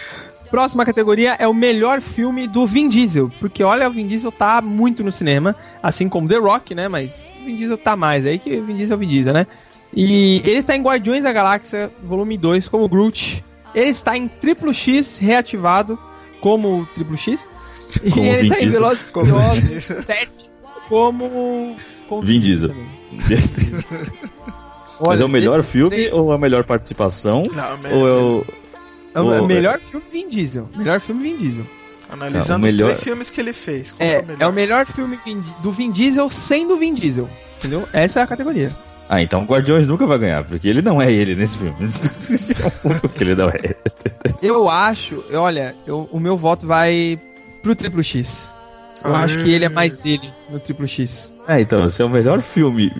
[0.50, 3.30] Próxima categoria é o melhor filme do Vin Diesel.
[3.38, 6.88] Porque olha, o Vin Diesel tá muito no cinema, assim como The Rock, né?
[6.88, 9.34] Mas o Vin Diesel tá mais aí que o Vin Diesel é o Vin Diesel,
[9.34, 9.46] né?
[9.94, 13.44] E ele está em Guardiões da Galáxia, volume 2, como Groot.
[13.74, 15.98] Ele está em Triplo X reativado,
[16.40, 17.50] como Triplo X.
[18.02, 18.80] E Como ele Vin tá em Diesel.
[18.80, 20.02] Velozes e Como Furiosos Vin Diesel.
[20.02, 20.50] 7,
[20.88, 21.76] como...
[22.08, 22.68] como Vin Diesel.
[22.68, 22.97] também.
[25.00, 27.42] Mas Olha, é o melhor filme três- ou a melhor participação?
[27.52, 28.44] Não, Ou é o.
[29.14, 30.68] É o melhor filme Vin Diesel.
[30.76, 31.66] Melhor filme Vin Diesel.
[32.10, 33.92] Analisando Tá, o melhor- os três filmes que ele fez.
[33.92, 37.28] qual É, foi é o melhor filme Vin- do Vin Diesel sendo Vin Diesel.
[37.58, 37.86] Entendeu?
[37.92, 38.76] Essa é a categoria.
[39.08, 41.74] Ah, então Guardiões nunca vai ganhar, porque ele não é ele nesse filme.
[43.00, 43.74] porque ele não é.
[44.42, 47.18] Eu acho, olha, eu- o meu voto vai
[47.62, 48.52] pro Triplo X.
[49.04, 51.34] Eu acho que ele é mais ele no Triplo X.
[51.46, 52.92] É, então, se é o melhor filme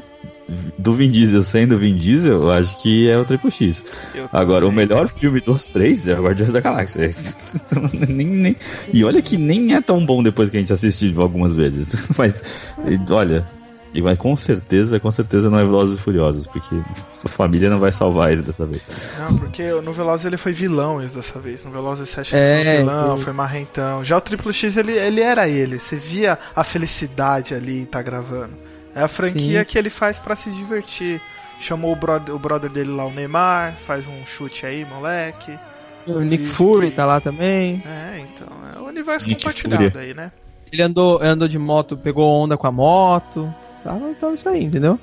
[0.79, 3.85] do Vin Diesel sendo Vin Diesel, eu acho que é o Triple X.
[4.15, 7.07] Eu Agora, o melhor filme dos três é o Guardiões da Galáxia.
[8.09, 8.57] Nem- nem-
[8.93, 12.09] E olha que nem é tão bom depois que a gente assistiu algumas vezes.
[12.17, 12.73] Mas,
[13.11, 13.47] olha,
[13.95, 16.75] e vai com certeza, com certeza não é Velozes e Furiosos, porque
[17.25, 18.83] a família não vai salvar ele dessa vez.
[19.19, 21.65] Não, porque no Velozes ele foi vilão esse dessa vez.
[21.65, 24.05] No Velozes 7 ele É, foi vilão, eu- foi marrentão.
[24.05, 25.79] Já o Triplo X ele, ele era ele.
[25.79, 28.55] Você via a felicidade ali em tá gravando.
[28.95, 29.65] É a franquia Sim.
[29.67, 31.21] que ele faz pra se divertir.
[31.61, 35.59] Chamou o brother, o brother dele lá, o Neymar, faz um chute aí, moleque.
[36.07, 37.83] O Nick Fury que- tá lá também.
[37.85, 40.05] É, então, é o universo Nick compartilhado Fury.
[40.05, 40.31] aí, né?
[40.73, 43.53] Ele andou, andou de moto, pegou onda com a moto.
[43.83, 44.99] Tava, tava isso aí, entendeu?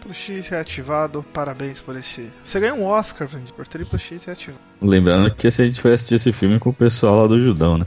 [0.00, 2.28] Triplo X reativado, parabéns por esse.
[2.42, 4.60] Você ganhou um Oscar, Vandy, por Triplo X reativado.
[4.80, 7.78] Lembrando que se a gente foi assistir esse filme com o pessoal lá do Judão,
[7.78, 7.86] né?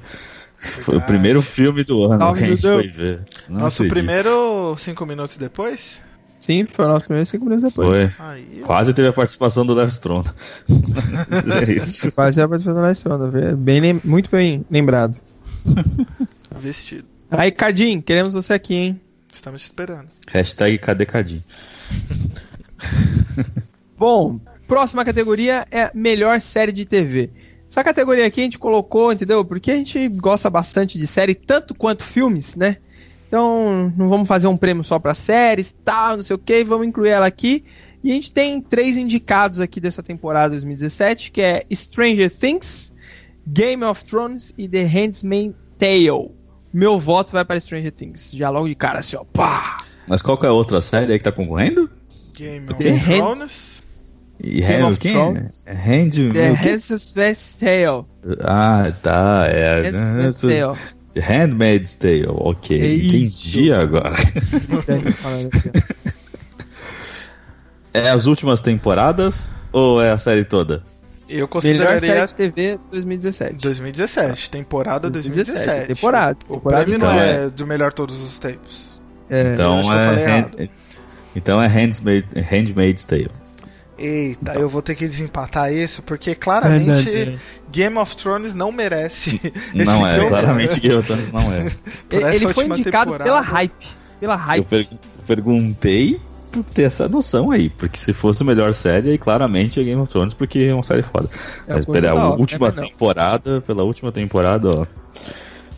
[0.57, 1.05] Foi o Verdade.
[1.11, 2.75] primeiro filme do ano Salve, que a gente Judão.
[2.79, 3.21] foi ver.
[3.49, 3.93] Não Nosso acredito.
[4.05, 6.01] primeiro cinco minutos depois?
[6.39, 8.13] Sim, foi o nosso primeiro cinco minutos depois.
[8.13, 8.25] Foi.
[8.25, 10.33] Aí, Quase teve a participação do Stronda.
[10.67, 12.11] Dizer isso.
[12.13, 13.55] Quase a participação da Estronda.
[13.57, 15.17] Bem, lem- muito bem lembrado.
[16.59, 17.05] vestido.
[17.29, 19.01] Aí, Cardim, queremos você aqui, hein?
[19.35, 20.09] Estamos te esperando.
[20.27, 21.43] Hashtag cadê Cadinho?
[23.97, 27.29] Bom, Próxima categoria é melhor série de TV.
[27.69, 29.45] Essa categoria aqui a gente colocou, entendeu?
[29.45, 32.77] Porque a gente gosta bastante de série, tanto quanto filmes, né?
[33.27, 36.87] Então, não vamos fazer um prêmio só para séries, tal, não sei o que, vamos
[36.87, 37.63] incluir ela aqui.
[38.03, 42.91] E a gente tem três indicados aqui dessa temporada 2017, que é Stranger Things,
[43.45, 46.31] Game of Thrones e The Handmaid's Tale.
[46.75, 49.77] Meu voto vai para Stranger Things, já logo de cara assim, ó, pá!
[50.05, 51.89] Mas qual que é a outra série aí que tá concorrendo?
[52.37, 53.83] Game of Hands- Thrones.
[54.43, 54.99] E Game Hand- of?
[54.99, 55.63] Thrones.
[55.65, 56.47] É Hand, The?
[56.51, 58.05] Handmaid's Tale.
[58.43, 59.45] Ah, tá.
[59.47, 59.83] É.
[59.89, 60.77] Handmaid's Tale.
[61.17, 62.81] Handmaid's Tale, ok.
[62.81, 62.95] É.
[62.95, 64.13] Entendi agora.
[67.93, 70.83] É as últimas temporadas ou é a série toda?
[71.27, 73.55] Eu Melhor consideraria série de TV 2017.
[73.61, 75.87] 2017, temporada 2017.
[75.87, 76.37] Temporada.
[76.47, 77.45] O temporada prêmio então não é.
[77.45, 78.89] é do melhor todos os tempos.
[79.29, 80.55] É, Então acho que eu falei é, errado.
[80.59, 80.69] hand,
[81.35, 83.31] então é Handmaid, Handmaid's Tale.
[83.97, 84.61] Eita, Então.
[84.61, 87.39] eu vou ter que desempatar isso, porque claramente
[87.71, 89.41] Game of Thrones não merece
[89.73, 91.65] esse Não é, claramente Game of Thrones não é.
[92.35, 93.23] Ele foi indicado temporada.
[93.23, 93.73] pela hype.
[94.19, 94.65] Pela Eu hype.
[94.65, 94.87] per-
[95.25, 96.19] perguntei
[96.63, 100.11] ter essa noção aí, porque se fosse a melhor série, aí claramente é Game of
[100.11, 101.29] Thrones, porque é uma série foda.
[101.67, 104.85] É Mas pela hora, última é temporada, pela última temporada, ó.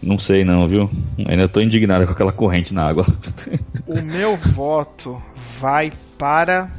[0.02, 0.90] Não sei não, viu?
[1.28, 3.06] Ainda tô indignado com aquela corrente na água.
[3.88, 5.22] O meu voto
[5.62, 6.70] vai para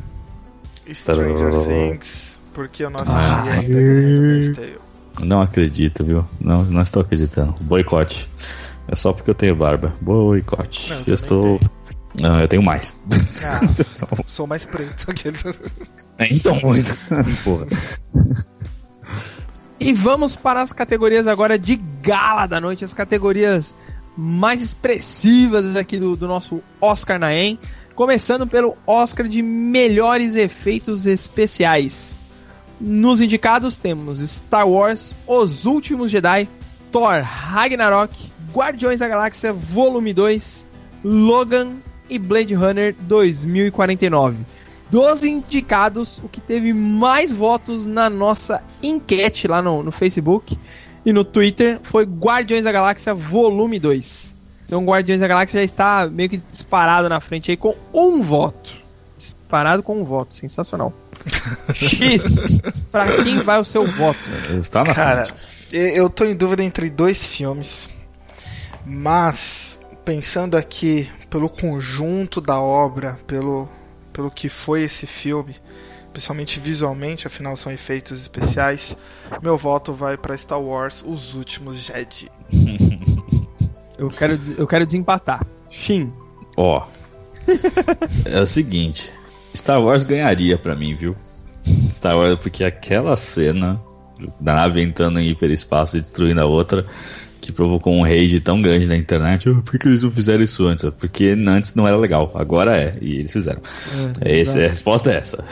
[0.93, 1.51] Stranger.
[1.65, 4.79] Things, porque eu não Ah, assisti ainda Handmaid's Tale.
[5.21, 6.25] Não acredito, viu?
[6.41, 7.55] Não, não estou acreditando.
[7.63, 8.29] Boicote.
[8.87, 9.93] É só porque eu tenho barba.
[10.01, 10.91] Boicote.
[10.91, 11.61] Não, eu eu estou.
[12.15, 13.01] Não, eu tenho mais.
[13.45, 13.61] Ah,
[14.27, 15.07] sou mais preto.
[16.19, 16.59] É, então,
[17.45, 17.67] porra.
[19.81, 23.75] E vamos para as categorias agora de gala da noite, as categorias
[24.17, 27.59] mais expressivas aqui do, do nosso Oscar Naem.
[27.95, 32.21] Começando pelo Oscar de melhores efeitos especiais.
[32.81, 36.49] Nos indicados temos Star Wars, Os Últimos Jedi,
[36.93, 40.67] Thor Ragnarok, Guardiões da Galáxia Volume 2,
[41.05, 41.73] Logan
[42.11, 44.37] e Blade Runner 2049.
[44.91, 50.57] Dos indicados, o que teve mais votos na nossa enquete lá no, no Facebook
[51.05, 54.37] e no Twitter foi Guardiões da Galáxia Volume 2.
[54.67, 58.71] Então, Guardiões da Galáxia já está meio que disparado na frente aí com um voto.
[59.17, 60.93] Disparado com um voto, sensacional.
[61.75, 62.61] X,
[62.93, 64.19] pra quem vai o seu voto?
[64.59, 65.77] Está na Cara, frente.
[65.77, 67.91] e- eu tô em dúvida entre dois filmes,
[68.87, 73.69] mas pensando aqui pelo conjunto da obra, pelo,
[74.13, 75.55] pelo que foi esse filme,
[76.13, 78.97] principalmente visualmente, afinal são efeitos especiais,
[79.43, 82.31] meu voto vai para Star Wars Os Últimos Jedi.
[83.99, 85.45] Eu quero, eu quero desempatar.
[85.69, 86.13] Shin.
[86.57, 86.87] Ó.
[88.25, 89.11] é o seguinte.
[89.53, 91.17] Star Wars ganharia pra mim, viu?
[91.91, 93.81] Star Wars, porque aquela cena
[94.39, 96.87] da nave entrando em hiperespaço e destruindo a outra,
[97.49, 99.49] que provocou um rage tão grande na internet.
[99.49, 100.85] "Ah, por que eles não fizeram isso antes?
[100.99, 103.61] Porque antes não era legal, agora é, e eles fizeram.
[104.21, 105.43] É esse- a resposta é essa.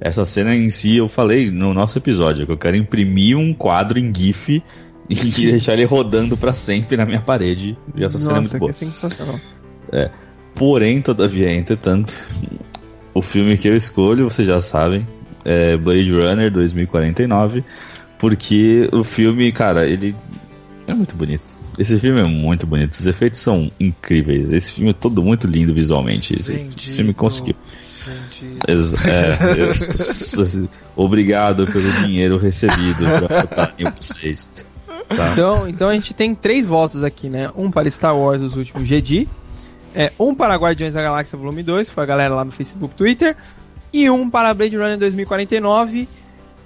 [0.00, 3.98] Essa cena em si, eu falei no nosso episódio, que eu quero imprimir um quadro
[4.00, 4.62] em GIF
[5.08, 5.14] e
[5.54, 7.78] deixar ele rodando pra sempre na minha parede.
[7.96, 8.72] E essa cena é muito Nossa, boa.
[8.72, 9.38] sensacional.
[10.54, 12.12] Porém, todavia, entretanto,
[13.14, 15.06] o filme que eu escolho, vocês já sabem,
[15.44, 17.62] é Blade Runner 2049,
[18.18, 20.14] porque o filme, cara, ele
[20.88, 21.42] é muito bonito.
[21.78, 24.50] Esse filme é muito bonito, os efeitos são incríveis.
[24.52, 26.34] Esse filme é todo muito lindo visualmente.
[26.34, 27.54] Esse, esse filme conseguiu.
[29.06, 34.50] É, eu obrigado pelo dinheiro recebido pra votar em vocês.
[35.08, 35.32] Tá?
[35.32, 37.50] Então, então a gente tem três votos aqui, né?
[37.56, 39.28] Um para Star Wars Os Últimos Jedi,
[39.94, 42.94] é, um para Guardiões da Galáxia Volume 2, que foi a galera lá no Facebook
[42.94, 43.36] Twitter,
[43.92, 46.08] e um para Blade Runner 2049,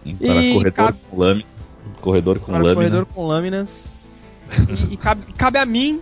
[0.05, 1.47] Para E corredor cabe- com lâmina.
[2.01, 2.75] Corredor com para o lâmina.
[2.75, 3.91] Corredor com Lâminas.
[4.91, 6.01] E, e cabe, cabe a mim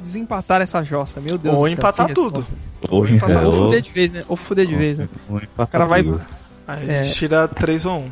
[0.00, 2.40] desempatar essa jossa, meu Deus Ou do céu, empatar tudo.
[2.40, 2.68] resposta.
[2.94, 3.36] Ou, empatar.
[3.36, 4.24] é, Ou ou- fuder de vez, né?
[4.28, 5.08] Ou fuder de vez, né?
[5.28, 6.20] ou empatar O cara vai- tudo.
[6.66, 7.04] Aí a É.
[7.04, 8.10] gente tira 3 ou 1.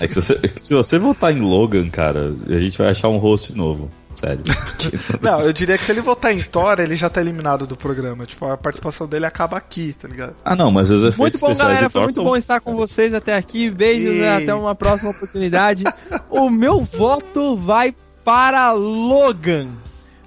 [0.00, 3.18] É que se você, se você votar em Logan, cara, a gente vai achar um
[3.18, 3.90] host novo.
[4.14, 4.40] Sério.
[5.22, 8.26] Não, eu diria que se ele votar em Thor, ele já tá eliminado do programa.
[8.26, 10.34] Tipo, a participação dele acaba aqui, tá ligado?
[10.44, 11.88] ah, não, mas os efeitos Muito bom, galera.
[11.88, 13.70] Foi muito são- bom estar com vocês até aqui.
[13.70, 15.84] Beijos até uma próxima oportunidade.
[16.28, 19.68] o meu voto vai para Logan.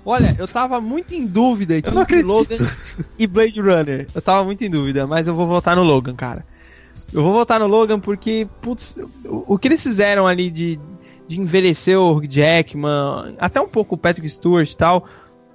[0.06, 1.92] Olha, eu tava muito em dúvida entre.
[2.22, 2.58] Logan
[3.18, 4.08] e Blade Runner.
[4.14, 6.46] Eu tava muito em dúvida, mas eu vou votar no Logan, cara.
[7.12, 10.80] Eu vou votar no Logan porque, putz, o, que eles fizeram ali de,
[11.28, 15.08] de envelhecer o Jackman, até um pouco o Patrick Stewart e tal,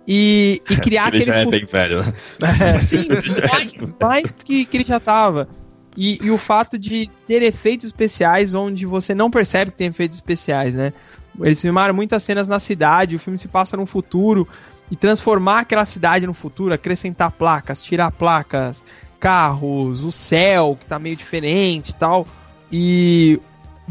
[0.07, 2.03] e, e criar Ele aquele já é bem velho.
[2.87, 5.49] Sim, mais, mais que, que ele já tava.
[5.97, 10.19] E, e o fato de ter efeitos especiais onde você não percebe que tem efeitos
[10.19, 10.93] especiais, né?
[11.41, 14.49] Eles filmaram muitas cenas na cidade, o filme se passa no futuro,
[14.91, 18.85] e transformar aquela cidade no futuro, acrescentar placas, tirar placas,
[19.19, 22.27] carros, o céu, que tá meio diferente e tal.
[22.73, 23.41] E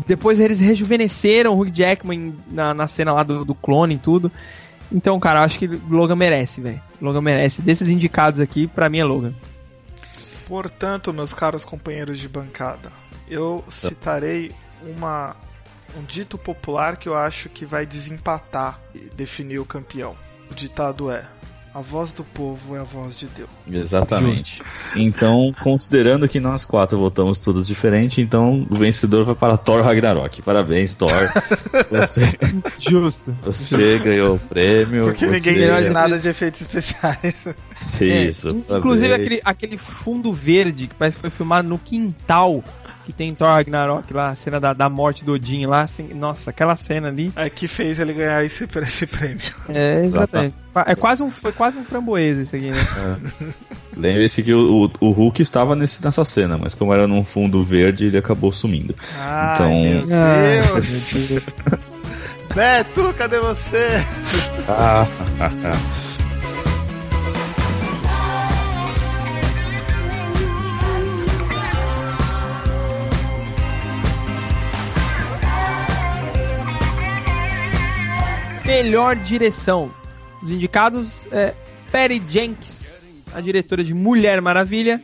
[0.05, 4.31] depois eles rejuvenesceram o Hugh Jackman na, na cena lá do, do clone e tudo.
[4.91, 6.81] Então, cara, eu acho que Logan merece, velho.
[6.99, 7.61] Logan merece.
[7.61, 9.33] Desses indicados aqui, pra mim é Logan.
[10.47, 12.91] Portanto, meus caros companheiros de bancada,
[13.29, 15.35] eu citarei uma,
[15.97, 20.15] um dito popular que eu acho que vai desempatar e definir o campeão.
[20.49, 21.23] O ditado é:
[21.73, 23.49] A voz do povo é a voz de Deus.
[23.69, 24.61] Exatamente.
[24.95, 30.41] Então, considerando que nós quatro votamos todos diferente, então o vencedor vai para Thor Ragnarok.
[30.41, 31.09] Parabéns, Thor.
[31.91, 32.21] Você,
[32.79, 33.35] Justo.
[33.43, 35.05] você ganhou o prêmio.
[35.05, 35.31] Porque você...
[35.31, 37.47] ninguém ganhou de nada de efeitos especiais.
[37.99, 38.63] Isso.
[38.69, 42.63] É, inclusive aquele, aquele fundo verde que parece que foi filmado no quintal
[43.05, 46.13] que tem em Thor Ragnarok lá, a cena da, da morte do Odin lá, assim,
[46.13, 47.31] nossa, aquela cena ali.
[47.35, 49.39] É que fez ele ganhar esse, esse prêmio.
[49.69, 50.55] É, exatamente.
[50.85, 52.77] É quase um, foi quase um framboesa isso aqui, né?
[53.97, 57.63] Lembre-se que o, o, o Hulk estava nesse, nessa cena, mas como era num fundo
[57.65, 58.95] verde, ele acabou sumindo.
[59.19, 61.45] Ai, Então- meu Ah, Deus!
[62.55, 63.87] Beto, cadê você?
[64.67, 65.05] Ah,
[78.69, 79.89] Melhor direção.
[80.43, 81.55] Os indicados é
[81.91, 83.01] Patty Jenkins,
[83.33, 85.01] a diretora de Mulher Maravilha,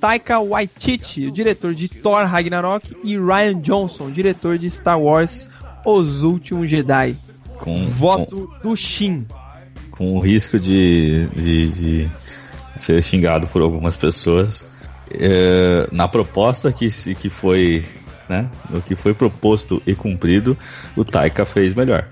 [0.00, 5.48] Taika Waititi, o diretor de Thor Ragnarok, e Ryan Johnson, diretor de Star Wars
[5.84, 7.16] Os Últimos Jedi.
[7.58, 9.26] com, Voto do Shin.
[9.90, 12.10] com, com o risco de, de, de
[12.76, 14.64] ser xingado por algumas pessoas.
[15.10, 17.84] É, na proposta que, que foi,
[18.28, 20.56] né, no que foi proposto e cumprido,
[20.94, 22.06] o Taika fez melhor.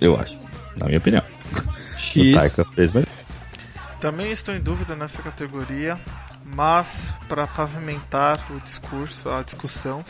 [0.00, 0.38] Eu acho,
[0.76, 1.22] na minha opinião.
[1.22, 2.34] O X.
[2.34, 3.08] Taika fez melhor.
[4.00, 6.00] Também estou em dúvida nessa categoria,
[6.42, 10.02] mas para pavimentar o discurso, a discussão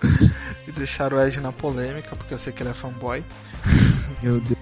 [0.68, 3.24] e deixar o Ed na polêmica, porque eu sei que ele é fanboy,
[4.22, 4.58] Meu Deus.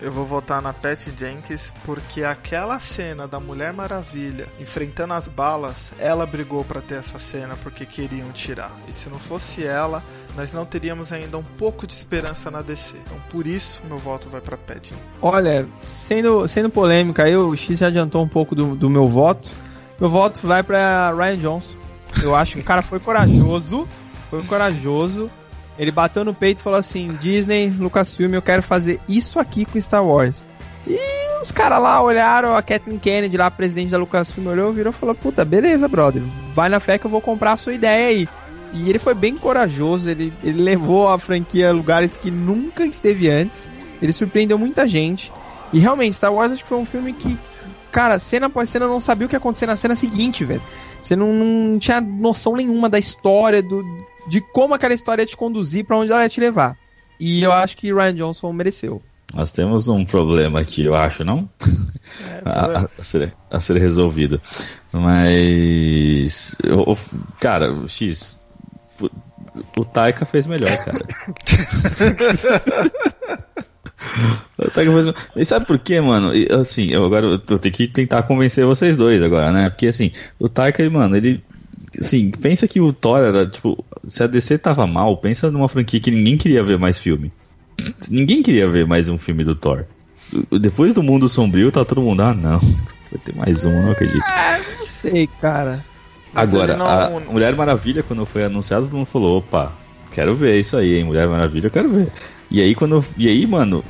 [0.00, 5.92] eu vou votar na Patty Jenkins porque aquela cena da Mulher Maravilha enfrentando as balas,
[5.98, 8.72] ela brigou para ter essa cena porque queriam tirar.
[8.88, 10.02] E se não fosse ela,
[10.36, 12.96] nós não teríamos ainda um pouco de esperança na DC.
[13.04, 14.94] Então por isso meu voto vai para Patty.
[15.20, 19.54] Olha, sendo, sendo polêmica, aí o X já adiantou um pouco do, do meu voto.
[20.00, 21.76] Meu voto vai pra Ryan Johnson.
[22.22, 23.88] Eu acho que o cara foi corajoso.
[24.30, 25.30] Foi corajoso.
[25.78, 29.80] Ele bateu no peito e falou assim: Disney, Lucasfilm, eu quero fazer isso aqui com
[29.80, 30.44] Star Wars.
[30.86, 30.98] E
[31.40, 35.14] os caras lá olharam, a Kathleen Kennedy, lá, presidente da Lucasfilm, olhou, virou e falou:
[35.14, 38.28] Puta, beleza, brother, vai na fé que eu vou comprar a sua ideia aí.
[38.72, 43.28] E ele foi bem corajoso, ele, ele levou a franquia a lugares que nunca esteve
[43.28, 43.68] antes.
[44.00, 45.32] Ele surpreendeu muita gente.
[45.72, 47.38] E realmente, Star Wars acho que foi um filme que,
[47.90, 50.62] cara, cena após cena eu não sabia o que ia acontecer na cena seguinte, velho.
[51.00, 53.84] Você não, não tinha noção nenhuma da história, do,
[54.26, 56.76] de como aquela história ia te conduzir, pra onde ela ia te levar.
[57.20, 59.02] E eu acho que Ryan Johnson mereceu.
[59.34, 61.48] Nós temos um problema aqui, eu acho, não?
[62.28, 64.40] É, tá a, a- ser, a ser resolvido.
[64.92, 66.56] Mas.
[66.64, 66.96] eu-
[67.40, 68.41] cara, o X.
[69.76, 71.04] O, Taika fez melhor, cara.
[74.58, 75.14] o Taika fez melhor.
[75.36, 76.34] E sabe por quê, mano?
[76.34, 79.70] E, assim, eu agora eu tenho que tentar convencer vocês dois agora, né?
[79.70, 81.42] Porque assim, o Taika, mano, ele.
[81.98, 86.00] Assim, pensa que o Thor era, tipo, se a DC tava mal, pensa numa franquia
[86.00, 87.30] que ninguém queria ver mais filme.
[88.10, 89.84] Ninguém queria ver mais um filme do Thor.
[90.58, 94.24] Depois do Mundo Sombrio, tá todo mundo, ah não, vai ter mais um, não acredito.
[94.78, 95.84] Não sei, cara.
[96.32, 99.72] Mas Agora, não- a Mulher Maravilha, quando foi anunciado, todo mundo falou, opa,
[100.10, 102.08] quero ver isso aí, hein, Mulher Maravilha, eu quero ver.
[102.50, 103.04] E aí, quando.
[103.18, 103.84] E aí, mano,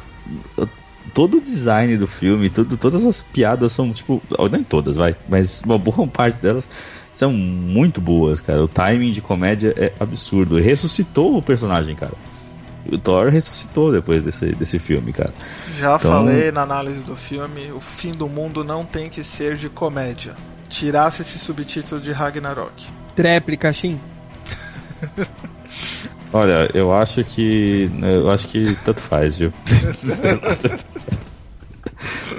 [1.15, 5.61] todo o design do filme, tudo, todas as piadas são, tipo, nem todas, vai, mas
[5.65, 6.69] uma boa parte delas
[7.13, 8.63] são muito boas, cara.
[8.65, 10.59] O timing de comédia é absurdo.
[10.59, 12.15] E ressuscitou o personagem, cara.
[12.91, 15.33] O Thor ressuscitou depois desse, desse filme, cara.
[15.79, 19.57] Já Então- falei na análise do filme, o fim do mundo não tem que ser
[19.57, 20.35] de comédia.
[20.73, 22.91] Tirasse esse subtítulo de Ragnarok.
[23.15, 24.01] Tréplica, Shin.
[26.33, 27.91] Olha, eu acho que.
[28.01, 29.53] Eu acho que tanto faz, viu?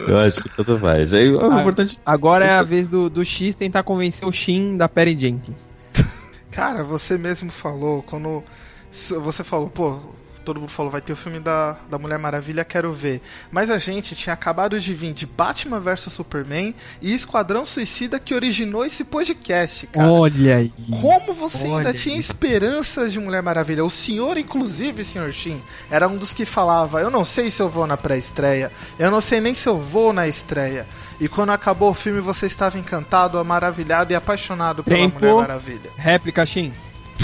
[0.08, 1.14] eu acho que tanto faz.
[1.14, 2.00] Aí, o Ah, importante.
[2.04, 5.70] Agora é a vez do, do X tentar convencer o Shin da Perry Jenkins.
[6.50, 8.44] Cara, você mesmo falou, quando
[8.90, 10.00] você falou, pô,
[10.44, 13.22] todo mundo falou, vai ter o filme da, da Mulher Maravilha, quero ver.
[13.52, 18.36] Mas a gente tinha acabado de vir de Batman vs Superman e Esquadrão Suicida que
[18.36, 20.12] originou esse podcast, cara.
[20.12, 20.72] Olha aí.
[21.02, 22.20] Como você ainda tinha aí.
[22.20, 23.84] esperanças de Mulher Maravilha?
[23.84, 27.70] O senhor, inclusive, senhor Shin, era um dos que falava: Eu não sei se eu
[27.70, 30.88] vou na pré-estreia, eu não sei nem se eu vou na estreia.
[31.20, 35.20] E quando acabou o filme, você estava encantado, maravilhado e apaixonado pela Tempo.
[35.20, 35.92] Mulher Maravilha.
[35.96, 36.74] Réplica, Shin.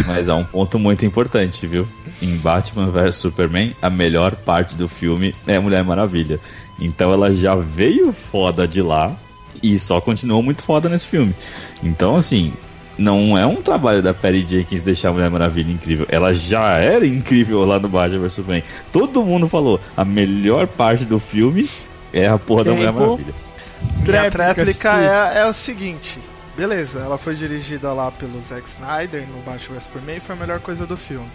[0.08, 1.88] Mas há um ponto muito importante, viu?
[2.22, 6.40] Em Batman vs Superman, a melhor parte do filme é a Mulher Maravilha.
[6.80, 9.16] Então ela já veio foda de lá
[9.62, 11.36] e só continuou muito foda nesse filme.
[11.84, 12.54] Então, assim,
[12.98, 16.06] não é um trabalho da Perry Jenkins deixar a Mulher Maravilha incrível.
[16.10, 18.64] Ela já era incrível lá no Batman vs Superman.
[18.92, 21.68] Todo mundo falou, a melhor parte do filme
[22.14, 22.92] é a porra da Mulher.
[22.94, 23.34] Maravilha.
[23.82, 26.20] Minha Tréplica, tréplica é, é o seguinte.
[26.60, 30.40] Beleza, ela foi dirigida lá pelo Zack Snyder no Batman vs Superman e foi a
[30.40, 31.30] melhor coisa do filme.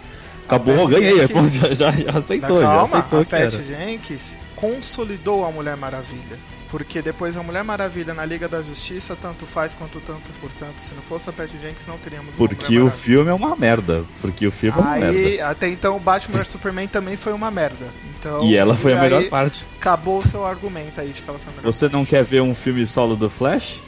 [0.45, 1.17] Acabou, ganhei.
[1.17, 3.51] Jenkins- Já, já, já aceitou, já Calma, aceitou a Pat.
[3.63, 6.37] Jenkins consolidou a Mulher Maravilha.
[6.69, 10.93] Porque depois a Mulher Maravilha na Liga da Justiça, tanto faz quanto tanto, portanto, se
[10.93, 14.03] não fosse a Pat Jenkins, não teríamos uma Porque o filme é uma merda.
[14.21, 15.17] Porque o filme é uma merda.
[15.17, 17.87] Aí, até então, Batman vs Superman também foi uma merda.
[18.19, 19.65] Então, E ela foi a já melhor aí parte.
[19.79, 22.41] Acabou o seu argumento aí de que ela foi a melhor Você não quer ver
[22.41, 23.79] um filme solo do Flash?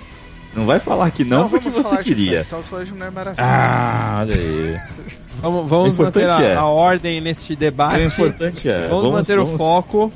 [0.58, 2.40] Não vai falar que não, porque vamos você queria.
[2.40, 3.46] Estamos falando de Mulher Maravilha.
[3.46, 4.78] Ah, olha aí.
[5.40, 8.00] Vamos, vamos manter a, é- a ordem neste debate.
[8.02, 8.88] O importante é.
[8.88, 10.12] Vamos, manter o foco.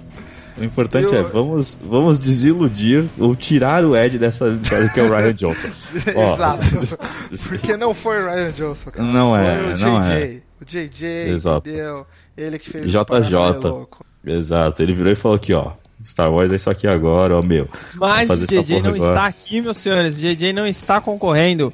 [0.57, 5.03] O importante Eu- é, vamos, vamos desiludir ou tirar o Ed dessa história que é
[5.03, 5.67] o Ryan Johnson.
[6.33, 6.65] Exato.
[7.47, 9.07] Porque não foi o Ryan Johnson, cara.
[9.07, 9.85] Não foi é, o JJ.
[9.85, 10.41] não é.
[10.59, 11.69] O JJ, Exato.
[11.69, 12.07] entendeu?
[12.35, 13.35] Ele que fez JJ.
[13.37, 14.03] o louco.
[14.25, 15.73] Exato, ele virou e falou aqui, ó.
[16.03, 17.69] Star Wars é isso aqui agora, ó, meu.
[17.95, 19.13] Mas o JJ porra não agora.
[19.13, 20.17] está aqui, meus senhores.
[20.17, 21.73] O JJ não está concorrendo.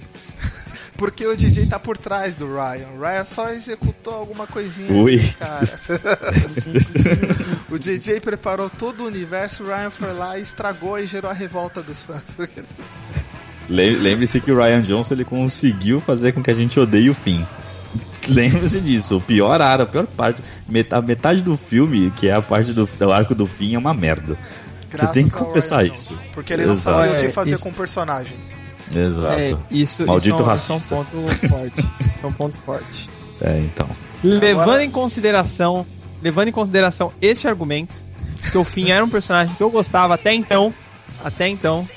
[0.97, 2.87] Porque o DJ tá por trás do Ryan.
[2.97, 5.19] O Ryan só executou alguma coisinha, Ui.
[5.37, 5.61] cara.
[7.69, 11.33] o DJ preparou todo o universo, o Ryan foi lá e estragou e gerou a
[11.35, 12.23] revolta dos fãs.
[13.69, 17.13] Le- Lembre-se que o Ryan Johnson ele conseguiu fazer com que a gente odeie o
[17.13, 17.45] fim.
[18.35, 22.41] Lembre-se disso, o pior ar, a pior parte, metade, metade do filme, que é a
[22.41, 24.37] parte do, do arco do fim, é uma merda.
[24.89, 26.17] Graças tem que confessar isso.
[26.33, 26.99] Porque ele não Exato.
[26.99, 27.63] sabia o que É, fazer isso.
[27.63, 28.37] com o personagem.
[28.95, 29.33] Exato.
[29.39, 30.73] É, isso, Maldito isso é um, racista.
[30.85, 31.89] isso é um ponto forte.
[31.99, 33.09] Isso é um ponto forte.
[33.41, 33.89] É, então.
[34.23, 35.85] Levando em consideração,
[36.21, 37.97] levando em consideração este argumento,
[38.51, 40.73] que o Finn era um personagem que eu gostava até então,
[41.23, 41.87] até então,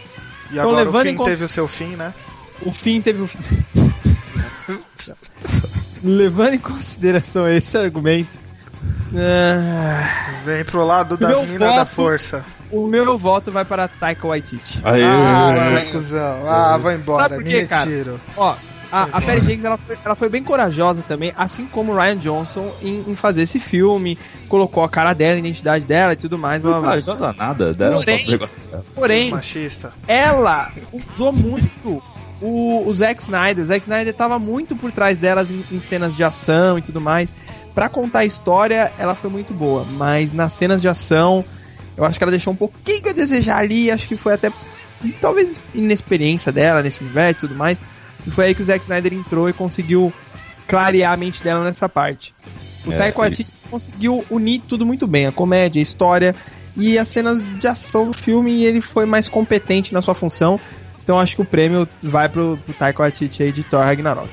[0.51, 2.13] E Então, agora levando o em fim cons- teve o seu fim, né?
[2.63, 3.27] o Finn teve o
[6.03, 8.39] levando em consideração esse argumento,
[9.17, 12.45] ah, Vem pro lado das Meu minas da voto- força.
[12.71, 14.81] o meu voto vai para Taika Waititi.
[14.85, 16.49] Aê, Ah, cuzão.
[16.49, 17.91] Ah, vai embora, Sabe por quê, cara?
[18.37, 18.55] Ó,
[18.93, 22.17] a, a Perry Jenkins ela foi, ela foi bem corajosa também, assim como o Ryan
[22.17, 26.37] Johnson em, em fazer esse filme, colocou a cara dela, a identidade dela e tudo
[26.39, 26.63] mais.
[26.63, 28.41] Não corajosa nada, deram só Porém-
[28.73, 28.83] um.
[28.95, 29.93] Porém, Machista.
[30.09, 32.03] ela usou muito
[32.41, 33.63] o, o Zack Snyder.
[33.63, 37.01] O Zack Snyder tava muito por trás delas em, em cenas de ação e tudo
[37.01, 37.35] mais.
[37.75, 41.45] Pra contar a história, ela foi muito boa, mas nas cenas de ação,
[41.97, 43.91] eu acho que ela deixou um pouquinho a desejar ali.
[43.91, 44.53] Acho que foi até
[45.21, 47.83] talvez inexperiência dela nesse universo e tudo mais.
[48.27, 50.13] E foi aí que o Zack Snyder entrou e conseguiu
[50.67, 52.35] clarear a mente dela nessa parte.
[52.87, 56.35] O É, Waititi conseguiu unir tudo muito bem, a comédia, a história
[56.77, 60.59] e as cenas de ação do filme, e ele foi mais competente na sua função.
[61.11, 64.31] Então acho que o prêmio vai pro, pro Taika Waititi aí de Thor Ragnarok.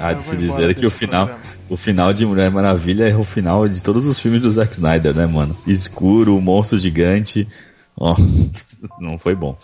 [0.00, 1.52] Eu de se dizer que o final, programa.
[1.68, 5.14] o final de Mulher Maravilha é o final de todos os filmes do Zack Snyder,
[5.14, 5.56] né, mano?
[5.64, 7.46] Escuro, monstro gigante.
[7.96, 8.16] Ó,
[8.98, 9.56] não foi bom.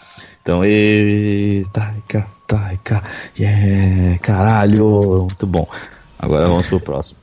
[0.42, 3.02] Então, e Taika, Taika,
[3.36, 5.66] yeah, caralho, muito bom.
[6.16, 7.18] Agora vamos pro próximo.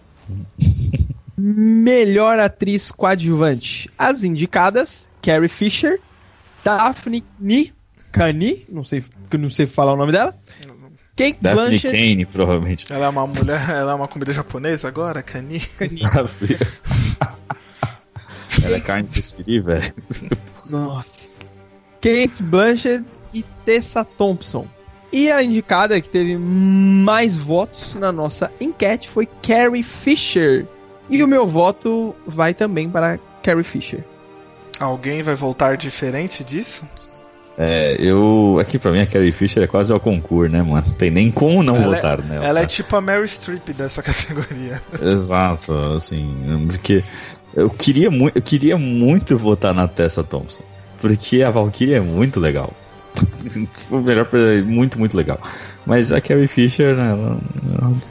[1.39, 3.89] Melhor atriz coadjuvante.
[3.97, 6.01] As indicadas: Carrie Fisher,
[6.65, 7.71] Daphne Ni,
[8.11, 9.03] Kani, não sei,
[9.33, 10.35] não sei falar o nome dela.
[11.15, 11.97] Kate Daphne Blanchett.
[11.97, 12.91] Kane, provavelmente.
[12.91, 15.61] Ela é uma mulher, ela é uma comida japonesa agora, Kani?
[18.63, 19.93] Ela é carne de siri, velho.
[20.69, 21.39] Nossa.
[22.01, 24.67] Kate Blanchett e Tessa Thompson.
[25.11, 30.65] E a indicada que teve mais votos na nossa enquete foi Carrie Fisher.
[31.09, 34.03] E o meu voto vai também para Carrie Fisher.
[34.79, 36.85] Alguém vai voltar diferente disso?
[37.57, 38.57] É, eu.
[38.59, 40.83] Aqui pra mim a Carrie Fisher é quase ao concurso, né, mano?
[40.87, 42.45] Não tem nem como não ela votar é, nela.
[42.45, 44.81] ela é tipo a Mary Streep dessa categoria.
[45.01, 47.03] Exato, assim, porque
[47.53, 50.63] eu queria, mu eu queria muito votar na Tessa Thompson,
[50.99, 52.73] porque a Valkyrie é muito legal.
[53.91, 54.25] O melhor,
[54.65, 55.37] muito, muito legal.
[55.85, 57.09] Mas a Carrie Fisher, né,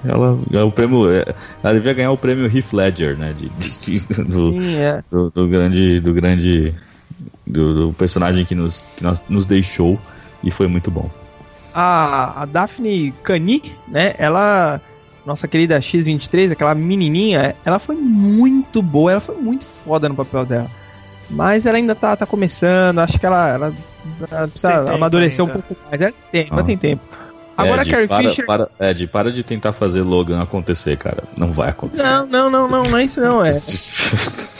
[0.06, 4.52] ela, ela, o prêmio, ela devia ganhar o prêmio Heath Ledger, né, de, de, do,
[4.52, 5.02] Sim, é.
[5.10, 6.74] do, do grande, do grande,
[7.50, 9.98] do, do personagem que nos, que nós, nos deixou
[10.42, 11.10] e foi muito bom.
[11.74, 14.80] A, a Daphne Cani, né, ela,
[15.24, 20.44] nossa querida X23, aquela menininha, ela foi muito boa, ela foi muito foda no papel
[20.46, 20.70] dela.
[21.28, 23.74] Mas ela ainda tá, tá começando, acho que ela, ela,
[24.32, 25.58] ela precisa Tem tempo amadurecer ainda.
[25.58, 26.02] um pouco mais.
[26.02, 26.54] É, tem, Ah.
[26.56, 27.02] mas tem tempo.
[27.56, 28.46] Agora a Ed, Carrie para, Fisher.
[28.46, 31.22] Para, Ed, para de tentar fazer Logan acontecer, cara.
[31.36, 32.02] Não vai acontecer.
[32.02, 33.50] Não, não, não, não, não é isso não, é.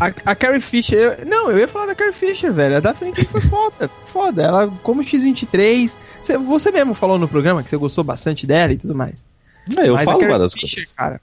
[0.00, 0.98] A, a Carrie Fisher.
[1.20, 2.76] eu- não, eu ia falar da Carrie Fisher, velho.
[2.76, 4.42] A Daphne King foi foda, foda.
[4.42, 5.96] Ela, como X23.
[6.20, 9.24] Você, você mesmo falou no programa que você gostou bastante dela e tudo mais.
[9.76, 10.92] É, eu Mas falo a Carrie várias Fisher, coisas.
[10.94, 11.20] cara.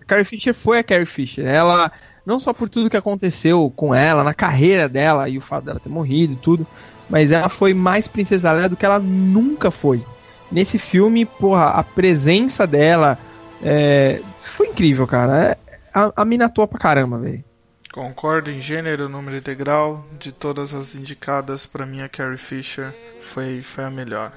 [0.00, 1.46] A Carrie Fisher foi a Carrie Fisher.
[1.46, 1.92] Ela,
[2.26, 5.78] não só por tudo que aconteceu com ela, na carreira dela e o fato dela
[5.78, 6.66] ter morrido e tudo,
[7.10, 10.02] mas ela foi mais Princesa Leia do que ela nunca foi.
[10.50, 13.18] Nesse filme, porra, a presença dela
[13.62, 15.56] é, foi incrível, cara.
[15.94, 17.44] A, a mina atua pra caramba, velho.
[17.92, 20.04] Concordo em gênero, número degrau.
[20.18, 24.32] De todas as indicadas, pra mim a Carrie Fisher foi, foi a melhor.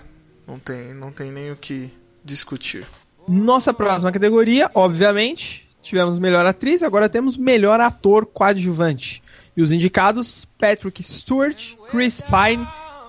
[0.47, 1.89] Não tem, não tem nem o que
[2.23, 2.85] discutir.
[3.27, 9.23] Nossa próxima categoria, obviamente, tivemos melhor atriz, agora temos melhor ator coadjuvante.
[9.55, 12.67] E os indicados: Patrick Stewart, Chris Pine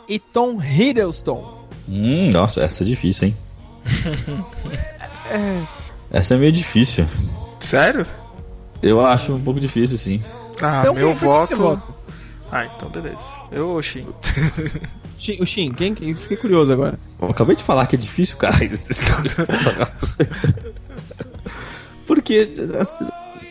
[0.08, 1.66] e Tom Hiddleston.
[1.88, 3.36] Hum, nossa, essa é difícil, hein?
[6.10, 7.06] Essa é meio difícil.
[7.60, 8.06] Sério?
[8.82, 10.22] Eu acho um pouco difícil, sim.
[10.62, 11.82] Ah, Então, meu voto.
[12.50, 13.22] Ah, então beleza.
[13.50, 14.06] Eu, Oxi.
[15.18, 15.94] Shin- O Shin, quem?
[15.94, 16.98] quem- Fiquei curioso agora.
[17.20, 18.54] Eu acabei de falar que é difícil, cara.
[22.06, 22.52] Porque.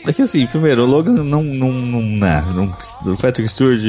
[0.07, 1.41] É que assim, primeiro, o Logan não.
[1.43, 2.77] não, não, não, não
[3.13, 3.79] o Patrick Stewart,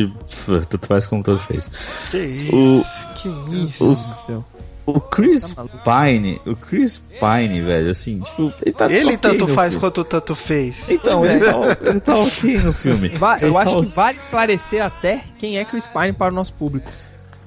[0.68, 1.70] tanto faz como tanto fez.
[2.11, 2.57] Que isso?
[2.57, 2.84] O-
[3.14, 3.84] Que isso?
[3.84, 4.45] O, do céu.
[4.87, 9.72] O Chris Pine, o Chris Pine, velho, assim, tipo, ele tá Ele ok tanto faz
[9.72, 9.80] filme.
[9.80, 10.89] quanto tanto fez.
[10.91, 13.09] Então, ele tá, ele tá ok no filme.
[13.11, 16.34] Va- Ele eu tá acho que vale esclarecer até quem é Chris Pine para o
[16.34, 16.91] nosso público.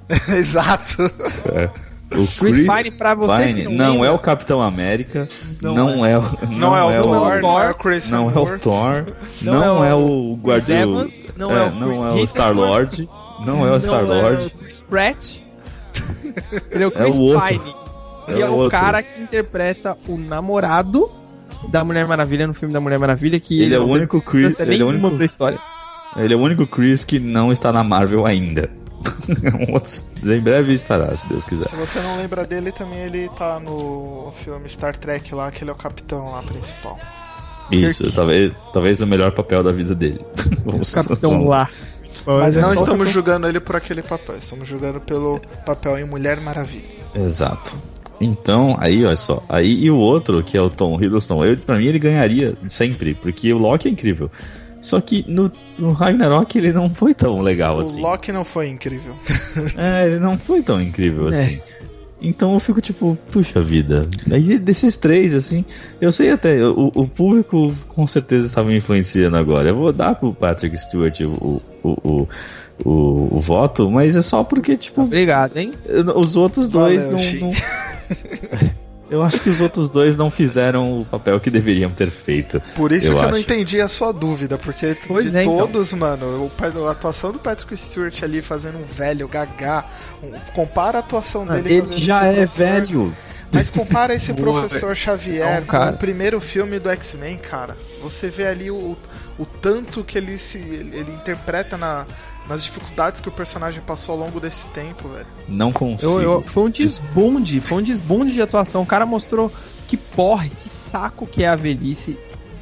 [0.30, 1.04] Exato.
[1.54, 1.70] É.
[2.12, 5.28] O Chris Pine, pra vocês que Pine não não, é o Capitão América,
[5.62, 6.18] Não não, é.
[6.18, 6.24] o
[6.58, 8.60] Não, é o é Thor, não é o Thor, Chris Não é o.
[8.60, 9.06] Thor,
[9.44, 11.06] Não não, é é o Guardião,
[11.38, 13.10] não é o não Chris é o Star Lord,
[13.46, 15.38] não é o Star Não é Lord, o Chris Pratt.
[16.72, 17.48] Ele é o É Chris o outro.
[17.48, 17.76] Pine.
[18.26, 18.70] Que É é, o outro.
[18.80, 21.10] cara que interpreta o namorado
[21.72, 23.40] da Mulher Maravilha no filme da Mulher Maravilha.
[23.40, 25.60] Que Ele é o único Chris- ele é o único- pra história.
[26.18, 28.70] Ele é o único Chris que não está na Marvel ainda.
[30.26, 31.68] Em breve estará, se Deus quiser.
[31.68, 35.70] Se você não lembra dele, também ele tá no filme Star Trek lá, que ele
[35.72, 37.00] é o capitão lá principal.
[37.72, 40.20] Isso, talvez, talvez o melhor papel da vida dele.
[40.66, 41.70] Vamos- Capitão vamos- lá.
[42.26, 46.06] Mas não Só estamos que- julgando ele por aquele papel, estamos julgando pelo papel em
[46.06, 46.84] Mulher Maravilha.
[47.16, 47.78] Exato.
[48.22, 49.42] Então, aí, olha só.
[49.48, 53.14] Aí, e o outro, que é o Tom Hiddleston, eu, pra mim ele ganharia sempre,
[53.14, 54.30] porque o Loki é incrível.
[54.82, 58.02] Só que no, no Ragnarok ele não foi tão legal O assim.
[58.02, 59.14] Loki não foi incrível.
[59.78, 61.30] É, ele não foi tão incrível É.
[61.30, 61.62] assim.
[62.22, 64.08] Então eu fico tipo, puxa vida.
[64.32, 65.64] Aí desses três, assim,
[66.02, 69.70] eu sei até, o, o público com certeza estava me influenciando agora.
[69.70, 72.28] Eu vou dar pro Patrick Stewart o, o, o,
[72.84, 75.74] o, o voto, mas é só porque, tipo, Obrigado, hein?
[76.16, 77.52] os outros dois Valeu, não, não-
[79.10, 82.62] Eu acho que os outros dois não fizeram o papel que deveriam ter feito.
[82.76, 83.40] Por isso Eu que eu não acho.
[83.40, 85.58] entendi a sua dúvida, porque Pois de é, então.
[85.58, 89.86] todos, mano, o pa- a atuação do Patrick Stewart ali fazendo um velho gagá,
[90.22, 93.14] um- compara a atuação dele Ele já é professor, velho.
[93.52, 95.90] Mas compara esse Boa, professor Xavier Não, cara.
[95.92, 97.76] com o primeiro filme do X-Men, cara.
[98.02, 98.98] Você vê ali o,
[99.38, 102.06] o tanto que ele se ele, interpreta na,
[102.48, 105.28] nas dificuldades que o personagem passou ao longo desse tempo, velho.
[105.48, 106.12] Não consigo.
[106.12, 108.82] Eu, eu- foi um desbonde, foi um desbonde de atuação.
[108.82, 109.52] O cara mostrou
[109.88, 112.18] que porre, que saco que é a velhice.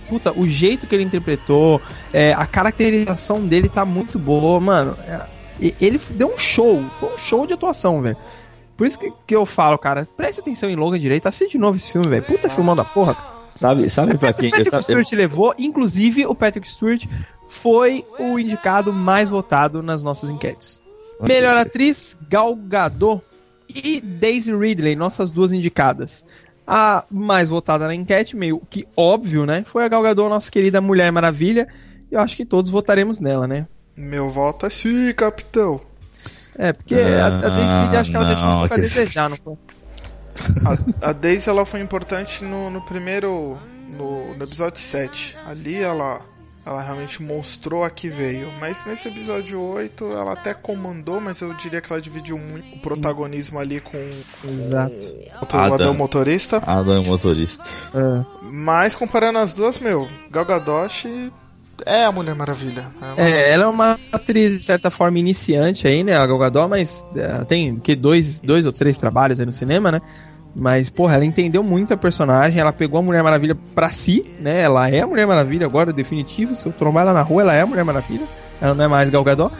[0.09, 1.81] Puta, o jeito que ele interpretou,
[2.13, 4.97] é, a caracterização dele tá muito boa, mano.
[5.05, 5.27] é,
[5.59, 8.17] e- ele deu um show, foi um show de atuação, velho.
[8.77, 11.75] Por isso que, que eu falo, cara, preste atenção em Logan direito, assiste de novo
[11.77, 12.23] esse filme, velho.
[12.23, 13.15] Puta filmão da porra.
[13.59, 14.49] Sabe, sabe pra quem.
[14.49, 17.05] O Patrick eu- Stewart levou, inclusive o Patrick Stewart
[17.47, 20.81] foi o indicado mais votado nas nossas enquetes.
[21.19, 23.21] Melhor atriz, Gal Gadot
[23.69, 26.23] e Daisy Ridley, nossas duas indicadas.
[26.65, 29.63] A mais votada na enquete, meio que óbvio, né?
[29.65, 31.67] Foi a Gal Gadot, nossa querida Mulher Maravilha.
[32.11, 33.65] E eu acho que todos votaremos nela, né?
[33.95, 35.81] Meu voto é sim, capitão.
[36.55, 39.29] É, porque a, a Daisy Ridley acho que ela Ah, deixou um pouco a desejar,
[39.29, 39.55] não foi?
[41.01, 43.57] A, a Daisy ela foi importante no, no primeiro.
[43.89, 45.38] No, no episódio 7.
[45.47, 46.21] Ali ela.
[46.65, 48.51] Ela realmente mostrou a que veio.
[48.59, 52.79] Mas nesse episódio 8, ela até comandou, mas eu diria que ela dividiu muito o
[52.81, 53.97] protagonismo ali com,
[54.41, 54.93] com Exato.
[54.93, 55.93] o Adão Adam.
[55.93, 56.57] motorista.
[56.67, 57.63] Adam motorista.
[57.95, 58.25] É.
[58.51, 61.31] Mas comparando as duas, meu, Gal Gadot
[61.85, 62.85] é a Mulher Maravilha.
[63.01, 66.17] Ela- É, ela é uma atriz, de certa forma, iniciante aí, né?
[66.17, 69.89] A Gal Gadot, mas ela tem que dois, dois ou três trabalhos aí no cinema,
[69.89, 70.01] né?
[70.55, 74.61] Mas, porra, ela entendeu muito a personagem, ela pegou a Mulher Maravilha pra si, né?
[74.61, 76.55] Ela é a Mulher Maravilha agora, definitivo.
[76.55, 78.25] Se eu trombar ela na rua, ela é a Mulher Maravilha.
[78.59, 79.53] Ela não é mais Gal Gadot.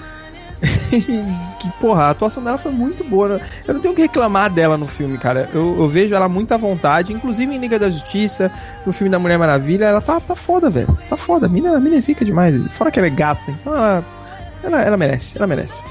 [1.60, 3.38] que, porra, a atuação dela foi muito boa.
[3.38, 3.42] né?
[3.68, 5.50] Eu não tenho o que reclamar dela no filme, cara.
[5.54, 8.52] Eu, eu vejo ela muito à vontade, inclusive em Liga da Justiça,
[8.86, 9.86] no filme da Mulher Maravilha.
[9.86, 10.98] Ela tá, tá foda, velho.
[11.08, 11.46] Tá foda.
[11.46, 12.76] A mina, a mina é zica demais.
[12.76, 14.06] Fora que ela é gata, então ela,
[14.64, 15.86] ela, ela merece, ela merece.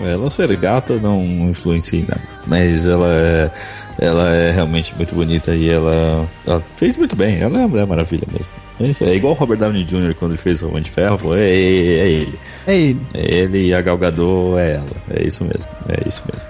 [0.00, 2.22] Ela ser gata não influencia em nada.
[2.46, 3.50] Mas ela é.
[3.98, 7.40] Ela é realmente muito bonita e ela, ela fez muito bem.
[7.40, 8.46] Ela é a Mulher Maravilha mesmo.
[8.80, 10.14] É, isso, é igual o Robert Downey Jr.
[10.18, 11.34] quando ele fez o Homem de Ferro.
[11.34, 12.38] É, é, é ele.
[12.66, 13.00] É ele.
[13.14, 14.86] É ele e a Gal Gadot é ela.
[15.10, 15.70] É isso mesmo.
[15.88, 16.48] É isso mesmo.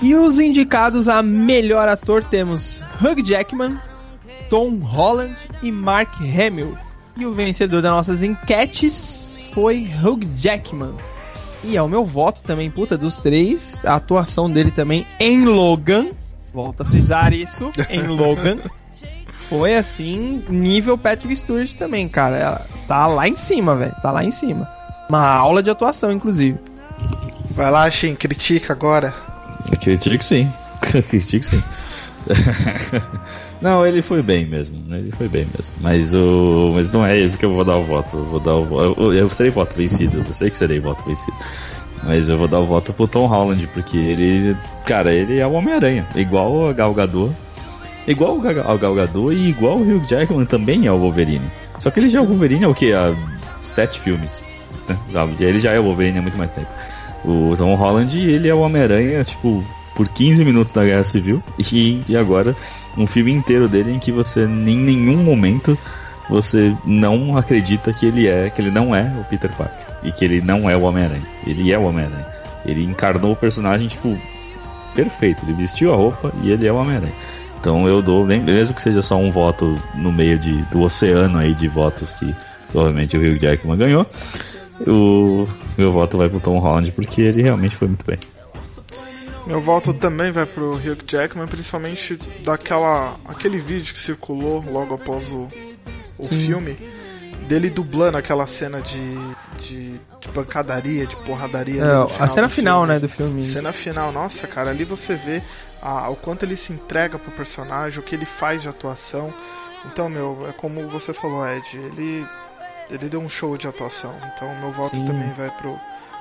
[0.00, 3.78] E os indicados a melhor ator temos Hugh Jackman,
[4.48, 6.76] Tom Holland e Mark Hamill.
[7.16, 10.94] E o vencedor das nossas enquetes foi Hugh Jackman.
[11.66, 13.84] E é o meu voto também, puta, dos três.
[13.84, 16.06] A atuação dele também em Logan.
[16.54, 18.58] Volto a frisar isso, em Logan.
[19.32, 22.36] Foi assim, nível Patrick Stewart também, cara.
[22.36, 23.94] Ela tá lá em cima, velho.
[24.00, 24.68] Tá lá em cima.
[25.08, 26.58] Uma aula de atuação, inclusive.
[27.50, 29.12] Vai lá, Shin, critica agora.
[29.80, 30.50] Critico sim.
[30.80, 31.62] Critico sim.
[33.60, 34.76] não, ele foi bem mesmo.
[34.94, 35.74] Ele foi bem mesmo.
[35.80, 36.72] Mas o.
[36.74, 38.16] Mas não é ele que eu vou dar o voto.
[38.16, 38.80] Eu vou dar o.
[38.98, 40.22] Eu, eu serei voto vencido.
[40.26, 41.36] Eu sei que serei voto vencido.
[42.04, 44.56] Mas eu vou dar o voto pro Tom Holland, porque ele.
[44.84, 46.06] Cara, ele é o Homem-Aranha.
[46.14, 47.32] Igual a Gal Gadot.
[48.06, 51.50] Igual o Gal- ao Gal Gadot e igual o Hugh Jackman também é o Wolverine.
[51.78, 52.92] Só que ele já é o Wolverine há o quê?
[52.92, 53.14] Há
[53.62, 54.42] sete filmes.
[54.88, 54.96] né?
[55.40, 56.68] Ele já é o Wolverine há muito mais tempo.
[57.24, 59.64] O Tom Holland, ele é o Homem-Aranha, tipo,
[59.96, 61.42] por 15 minutos da Guerra Civil.
[61.58, 62.54] E, e agora,
[62.96, 65.76] um filme inteiro dele em que você, em nenhum momento,
[66.28, 69.86] você não acredita que ele é, que ele não é o Peter Parker.
[70.04, 71.26] E que ele não é o Homem-Aranha.
[71.46, 72.26] Ele é o Homem-Aranha.
[72.64, 74.16] Ele encarnou o personagem, tipo,
[74.94, 75.44] perfeito.
[75.44, 77.14] Ele vestiu a roupa e ele é o Homem-Aranha.
[77.58, 81.54] Então eu dou, mesmo que seja só um voto no meio de, do oceano aí
[81.54, 82.34] de votos que
[82.70, 84.06] provavelmente o Hugh Jackman ganhou,
[84.86, 88.18] o meu voto vai pro Tom Holland porque ele realmente foi muito bem.
[89.46, 95.30] Meu voto também vai pro Hugh Jackman, principalmente daquela aquele vídeo que circulou logo após
[95.32, 95.46] o,
[96.18, 96.76] o filme
[97.46, 99.14] dele dublando aquela cena de,
[99.58, 101.80] de, de pancadaria, de porradaria.
[101.80, 102.94] É, a cena final, filme.
[102.94, 103.36] né, do filme.
[103.40, 103.58] isso.
[103.58, 105.40] Cena final, nossa, cara, ali você vê
[105.80, 109.32] a- o quanto ele se entrega pro personagem, o que ele faz de atuação.
[109.84, 112.26] Então, meu, é como você falou, Ed, ele,
[112.90, 114.12] ele deu um show de atuação.
[114.34, 115.04] Então, meu voto Sim.
[115.04, 115.78] também vai pro,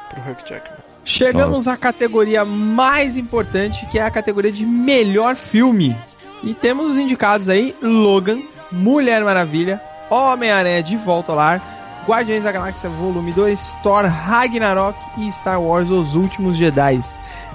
[0.09, 0.77] pro Hugh Jackman.
[1.05, 5.95] Chegamos à categoria mais importante, que é a categoria de melhor filme.
[6.43, 8.39] E temos os indicados aí: Logan,
[8.71, 9.79] Mulher Maravilha,
[10.09, 11.61] Homem-Aranha de Volta ao Lar,
[12.07, 16.99] Guardiões da Galáxia Volume 2, Thor Ragnarok e Star Wars Os Últimos Jedi.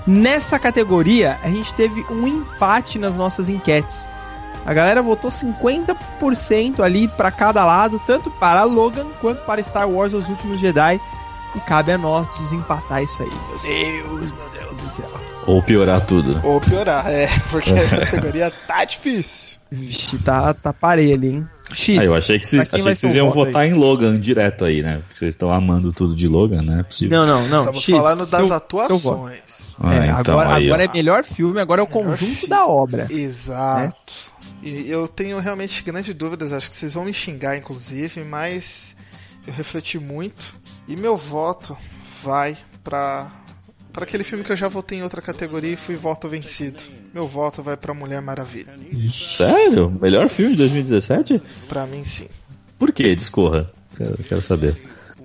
[0.06, 4.08] Nessa categoria, a gente teve um empate nas nossas enquetes.
[4.64, 10.14] A galera votou 50% ali para cada lado, tanto para Logan quanto para Star Wars
[10.14, 11.00] Os Últimos Jedi.
[11.54, 13.28] E cabe a nós desempatar isso aí.
[13.28, 15.10] Meu Deus, meu Deus do céu.
[15.46, 16.40] Ou piorar tudo.
[16.46, 19.58] Ou piorar, é, porque a categoria tá difícil.
[19.72, 21.48] Vixe, tá, tá parei ali, hein?
[21.72, 21.98] X.
[22.00, 23.70] Ah, eu achei que vocês, achei que vocês iam votar aí?
[23.70, 24.98] em Logan direto aí, né?
[25.06, 26.80] Porque vocês estão amando tudo de Logan, né?
[26.80, 27.22] É possível.
[27.22, 27.58] Não, não, não.
[27.60, 28.64] Estamos X, falando das seu- seu voto.
[28.64, 29.40] atuações.
[29.82, 32.48] Ah, é, então agora, aí, agora é melhor filme, agora é o Melhor conjunto filme.
[32.48, 33.06] da obra.
[33.10, 34.12] Exato.
[34.62, 38.94] E eu tenho realmente grandes dúvidas, acho que vocês vão me xingar, inclusive, mas
[39.46, 40.54] eu refleti muito.
[40.90, 41.76] E meu voto
[42.22, 43.30] vai pra,
[43.92, 46.82] pra aquele filme que eu já votei em outra categoria e fui voto vencido.
[47.14, 48.74] Meu voto vai pra Mulher Maravilha.
[49.12, 49.90] Sério?
[50.00, 51.40] Melhor filme de 2017?
[51.68, 52.26] Pra mim, sim.
[52.78, 53.14] Por que?
[53.14, 53.70] Discorra.
[53.96, 54.76] Quero, quero saber.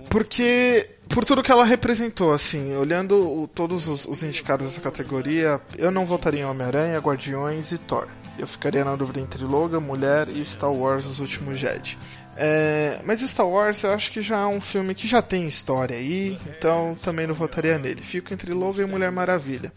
[0.09, 5.59] Porque, por tudo que ela representou, assim, olhando o- todos os, os indicados dessa categoria,
[5.78, 8.07] eu não votaria em Homem-Aranha, Guardiões e Thor.
[8.38, 11.97] Eu ficaria na dúvida entre Logan, Mulher e Star Wars Os Últimos Jedi.
[12.38, 15.97] É, mas Star Wars eu acho que já é um filme que já tem história
[15.97, 18.01] aí, então também não votaria nele.
[18.01, 19.71] Fico entre Logan e Mulher Maravilha.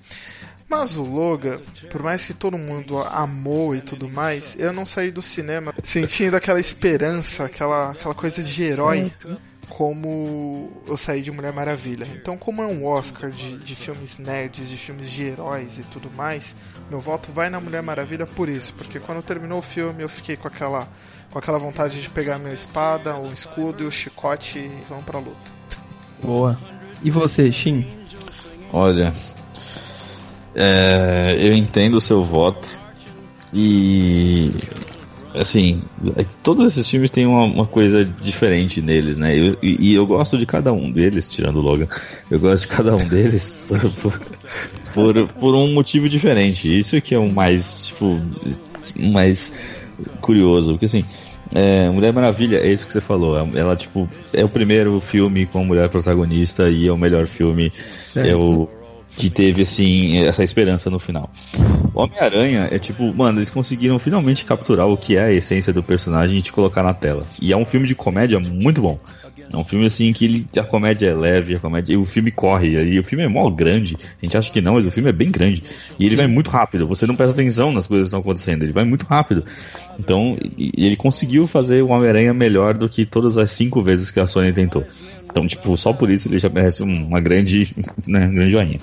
[0.68, 5.10] Mas o Logan, por mais que todo mundo amou e tudo mais, eu não saí
[5.10, 9.10] do cinema sentindo aquela esperança, aquela, aquela coisa de herói
[9.68, 12.06] como eu saí de Mulher Maravilha.
[12.14, 16.10] Então, como é um Oscar de, de filmes nerds, de filmes de heróis e tudo
[16.10, 16.56] mais,
[16.90, 20.36] meu voto vai na Mulher Maravilha por isso, porque quando terminou o filme eu fiquei
[20.36, 20.88] com aquela,
[21.30, 25.18] com aquela vontade de pegar minha espada, o escudo e o chicote e vamos pra
[25.18, 25.58] luta.
[26.22, 26.58] Boa.
[27.02, 27.86] E você, Shin?
[28.72, 29.12] Olha,
[30.54, 32.80] é, eu entendo o seu voto
[33.52, 34.52] e
[35.34, 35.82] assim,
[36.16, 39.36] é todos esses filmes têm uma, uma coisa diferente neles, né?
[39.38, 41.86] Eu, e, e, eu gosto de cada um deles, tirando o Logan,
[42.30, 44.20] eu gosto de cada um deles por, por,
[44.92, 46.76] por, por um motivo diferente.
[46.76, 48.20] Isso que é o mais, tipo,
[48.96, 49.87] mais
[50.20, 51.04] curioso, porque assim,
[51.54, 53.36] é, Mulher Maravilha, é isso que você falou.
[53.54, 57.72] Ela, tipo, é o primeiro filme com mulher protagonista e é o melhor filme.
[57.74, 58.28] Certo.
[58.28, 58.68] É o
[59.16, 61.30] que teve, assim, essa esperança no final.
[61.94, 66.38] Homem-Aranha é tipo, mano, eles conseguiram finalmente capturar o que é a essência do personagem
[66.38, 67.26] e te colocar na tela.
[67.40, 68.98] E é um filme de comédia muito bom.
[69.52, 72.30] É um filme assim que ele, a comédia é leve, a comédia, e o filme
[72.30, 73.96] corre, e o filme é mó grande.
[73.96, 75.62] A gente acha que não, mas o filme é bem grande.
[75.98, 76.16] E ele Sim.
[76.16, 79.06] vai muito rápido, você não presta atenção nas coisas que estão acontecendo, ele vai muito
[79.06, 79.44] rápido.
[79.98, 84.26] Então, ele conseguiu fazer o Homem-Aranha melhor do que todas as cinco vezes que a
[84.26, 84.84] Sony tentou.
[85.38, 87.72] Então, tipo, só por isso ele já merece uma grande,
[88.06, 88.80] né, grande joinha.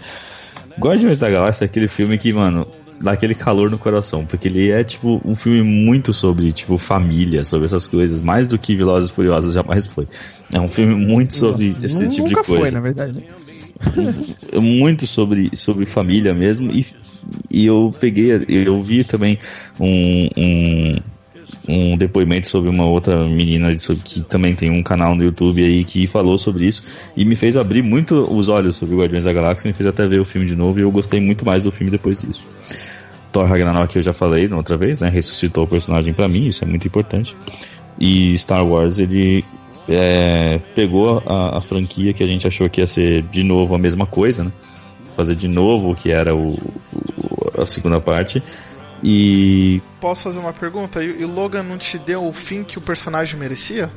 [0.80, 2.66] Guardiões da Galáxia é aquele filme que, mano,
[3.02, 7.44] dá aquele calor no coração, porque ele é, tipo, um filme muito sobre, tipo, família,
[7.44, 10.08] sobre essas coisas, mais do que Velozes e Furiosos jamais foi.
[10.54, 12.52] É um filme muito sobre Nossa, esse tipo de coisa.
[12.52, 13.24] Nunca foi, na verdade.
[14.62, 16.86] muito sobre, sobre família mesmo, e,
[17.52, 19.38] e eu peguei, eu vi também
[19.78, 20.96] um, um
[21.68, 26.08] um depoimento sobre uma outra menina que também tem um canal no YouTube aí que
[26.08, 26.84] falou sobre isso
[27.16, 30.20] e me fez abrir muito os olhos sobre Guardiões da Galáxia, me fez até ver
[30.20, 32.46] o filme de novo e eu gostei muito mais do filme depois disso.
[33.32, 35.10] Thor Ragnarok eu já falei na outra vez, né?
[35.10, 37.36] Ressuscitou o personagem para mim, isso é muito importante.
[38.00, 39.44] E Star Wars ele
[39.90, 43.78] é, pegou a, a, franquia que a gente achou que ia ser de novo a
[43.78, 44.52] mesma coisa, né?
[45.16, 48.42] Fazer de novo o que era o, o a segunda parte
[49.04, 49.82] e.
[50.00, 51.04] Posso fazer uma pergunta?
[51.04, 53.92] E o Logan não te deu o fim que o personagem merecia?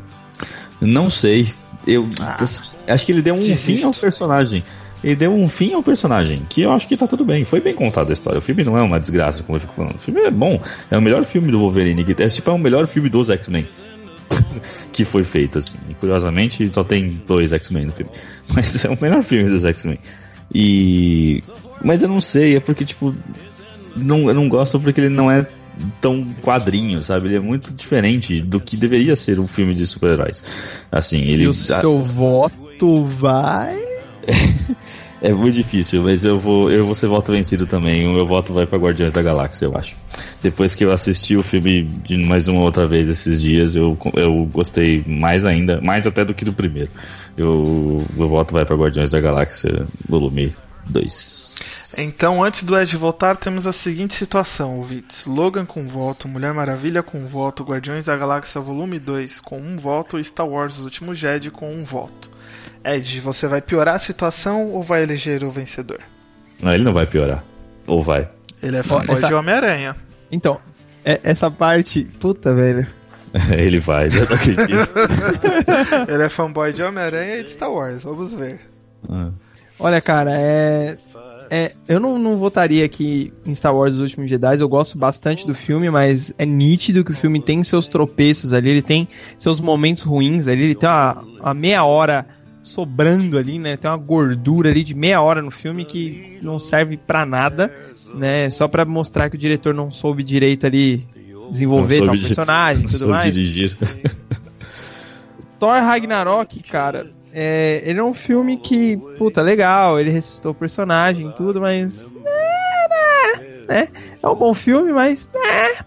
[0.81, 1.49] Não sei.
[1.87, 2.37] Eu ah,
[2.89, 3.65] acho que ele deu um desisto.
[3.65, 4.65] fim ao personagem.
[5.03, 7.45] Ele deu um fim ao personagem, que eu acho que tá tudo bem.
[7.45, 8.39] Foi bem contada a história.
[8.39, 9.95] O filme não é uma desgraça, como eu fico falando.
[9.95, 10.61] O filme é bom.
[10.91, 12.05] É o melhor filme do Wolverine.
[12.05, 13.69] Que é, tipo, é o melhor filme dos X-Men.
[14.93, 15.77] que foi feito, assim.
[15.89, 18.11] E, curiosamente, só tem dois X-Men no filme.
[18.55, 19.99] Mas é o melhor filme dos X-Men.
[20.53, 21.45] E.
[21.83, 23.15] Mas eu não sei, é porque, tipo,
[24.05, 25.47] não, eu não gosto porque ele não é
[26.01, 27.29] tão quadrinho, sabe?
[27.29, 30.87] Ele é muito diferente do que deveria ser um filme de super-heróis.
[30.91, 31.45] Assim, ele.
[31.45, 33.77] E o seu voto vai.
[35.23, 38.07] é muito difícil, mas eu vou, eu vou ser voto vencido também.
[38.07, 39.97] O meu voto vai para Guardiões da Galáxia, eu acho.
[40.43, 44.49] Depois que eu assisti o filme de mais uma outra vez esses dias, eu, eu
[44.53, 46.91] gostei mais ainda, mais até do que do primeiro.
[47.37, 50.53] Eu, meu voto vai para Guardiões da Galáxia, volume
[50.89, 51.95] 2.
[51.99, 55.25] Então, antes do Ed voltar, temos a seguinte situação, ouvintes.
[55.25, 60.19] Logan com voto, Mulher Maravilha com voto, Guardiões da Galáxia Volume 2 com um voto
[60.19, 62.31] e Star Wars Os Últimos Jedi com um voto.
[62.85, 66.01] Ed, você vai piorar a situação ou vai eleger o vencedor?
[66.63, 67.43] Não, ele não vai piorar.
[67.87, 68.29] Ou vai?
[68.63, 69.27] Ele é fanboy essa...
[69.27, 69.97] de Homem-Aranha.
[70.31, 70.61] Então,
[71.05, 72.05] é, essa parte...
[72.21, 72.87] Puta, velho.
[73.57, 74.91] ele vai, eu não acredito.
[76.09, 78.61] ele é fanboy de Homem-Aranha e de Star Wars, vamos ver.
[79.09, 79.31] Ah.
[79.79, 80.99] Olha, cara, é.
[81.51, 85.47] É, eu não, não votaria aqui em Star Wars Os Últimos Jedi, eu gosto bastante
[85.47, 89.09] do filme, mas é nítido que o filme tem seus tropeços ali, ele tem
[89.39, 92.27] seus momentos ruins ali, ele tem uma, uma meia hora
[92.63, 93.79] sobrando ali, né?
[93.79, 97.73] Tem uma gordura ali de meia hora no filme que não serve para nada,
[98.15, 98.51] né?
[98.51, 101.07] Só para mostrar que o diretor não soube direito ali
[101.51, 103.25] desenvolver tal personagem e tudo mais.
[103.25, 103.77] dirigir.
[105.59, 107.11] Thor Ragnarok, cara,
[107.41, 112.11] é, ele é um filme que, puta, legal, ele ressuscitou o personagem e tudo, mas.
[112.27, 113.89] É, é,
[114.21, 115.31] é um bom filme, mas.
[115.33, 115.85] É.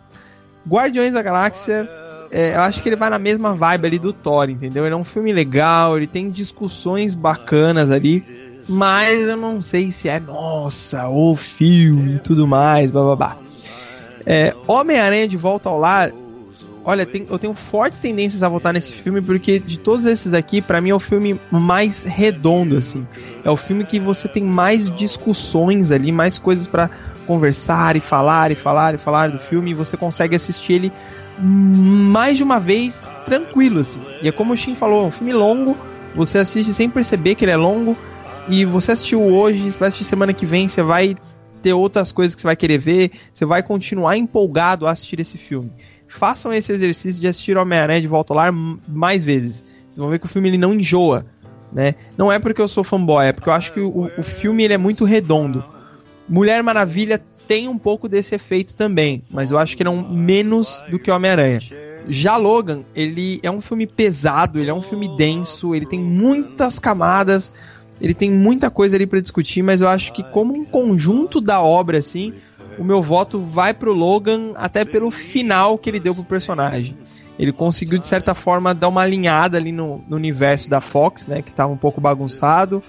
[0.65, 1.89] Guardiões da Galáxia.
[2.31, 4.85] É, eu acho que ele vai na mesma vibe ali do Thor, entendeu?
[4.85, 8.23] Ele é um filme legal, ele tem discussões bacanas ali,
[8.65, 13.37] mas eu não sei se é, nossa, o filme e tudo mais, blá blá blá.
[14.25, 16.13] É, Homem-Aranha de Volta ao Lar
[16.83, 20.61] Olha, tem, eu tenho fortes tendências a votar nesse filme porque de todos esses daqui,
[20.61, 23.07] para mim é o filme mais redondo assim.
[23.43, 26.89] É o filme que você tem mais discussões ali, mais coisas para
[27.27, 30.91] conversar e falar e falar e falar do filme e você consegue assistir ele
[31.39, 34.01] mais de uma vez tranquilo assim.
[34.23, 35.77] E é como o Shin falou, é um filme longo,
[36.15, 37.95] você assiste sem perceber que ele é longo
[38.49, 41.15] e você assistiu hoje, você vai assistir semana que vem, você vai
[41.61, 45.37] ter outras coisas que você vai querer ver, você vai continuar empolgado a assistir esse
[45.37, 45.71] filme
[46.11, 48.53] façam esse exercício de assistir Homem-Aranha de Volta ao Lar
[48.87, 49.63] mais vezes.
[49.87, 51.25] Vocês vão ver que o filme ele não enjoa,
[51.71, 51.95] né?
[52.17, 54.73] Não é porque eu sou fanboy, é porque eu acho que o, o filme ele
[54.73, 55.63] é muito redondo.
[56.27, 60.99] Mulher Maravilha tem um pouco desse efeito também, mas eu acho que não menos do
[60.99, 61.61] que Homem-Aranha.
[62.07, 66.77] Já Logan, ele é um filme pesado, ele é um filme denso, ele tem muitas
[66.77, 67.53] camadas,
[68.01, 71.61] ele tem muita coisa ali para discutir, mas eu acho que como um conjunto da
[71.61, 72.33] obra assim,
[72.77, 76.97] o meu voto vai pro Logan até pelo final que ele deu pro personagem.
[77.37, 81.41] Ele conseguiu, de certa forma, dar uma alinhada ali no, no universo da Fox, né?
[81.41, 82.83] Que tava um pouco bagunçado.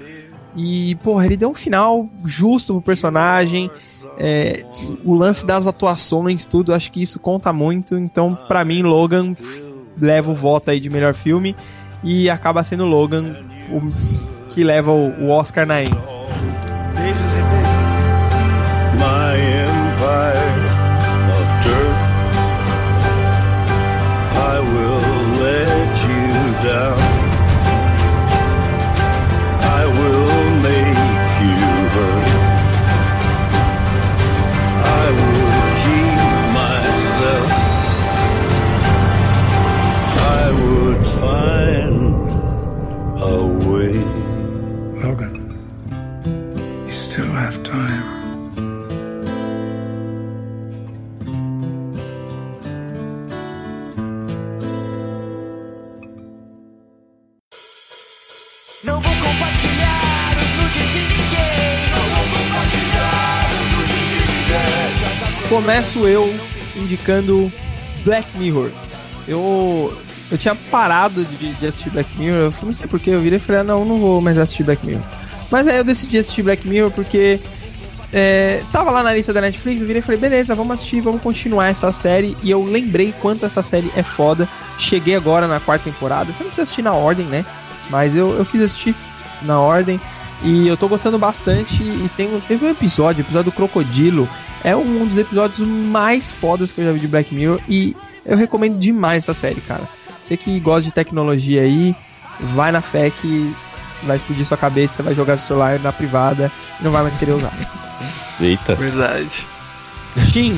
[0.55, 3.71] E, porra, ele deu um final justo pro personagem.
[4.19, 4.65] É,
[5.05, 7.97] o lance das atuações, tudo, acho que isso conta muito.
[7.97, 9.35] Então, para mim, Logan
[9.99, 11.57] leva o voto aí de melhor filme.
[12.05, 13.35] E acaba sendo Logan
[13.71, 13.81] o
[14.53, 15.93] que leva o, Oscar na EM.
[65.53, 66.35] Começo eu
[66.75, 67.53] indicando
[68.03, 68.71] Black Mirror.
[69.29, 69.95] Eu
[70.31, 73.39] eu tinha parado de, de assistir Black Mirror, eu não sei porque, eu virei e
[73.39, 75.03] falei, ah, não, não vou mais assistir Black Mirror.
[75.51, 77.39] Mas aí eu decidi assistir Black Mirror porque
[78.15, 81.21] é, tava lá na lista da Netflix, eu virei e falei, beleza, vamos assistir, vamos
[81.21, 82.35] continuar essa série.
[82.43, 84.49] E eu lembrei quanto essa série é foda.
[84.79, 87.45] Cheguei agora na quarta temporada, você não precisa assistir na ordem, né?
[87.91, 88.97] Mas eu, eu quis assistir
[89.43, 90.01] na ordem.
[90.45, 91.83] E eu tô gostando bastante.
[91.83, 94.27] E tem, teve um episódio, o episódio do Crocodilo.
[94.65, 97.61] É um dos episódios mais fodas que eu já vi de Black Mirror.
[97.69, 99.89] E eu recomendo demais essa série, cara.
[100.23, 101.95] Você que gosta de tecnologia aí,
[102.41, 103.55] vai na fé que
[104.05, 106.51] vai explodir sua cabeça, você vai jogar seu celular na privada
[106.81, 107.53] e não vai mais querer usar.
[108.41, 108.75] Eita.
[108.75, 109.47] Verdade.
[110.33, 110.57] Tim,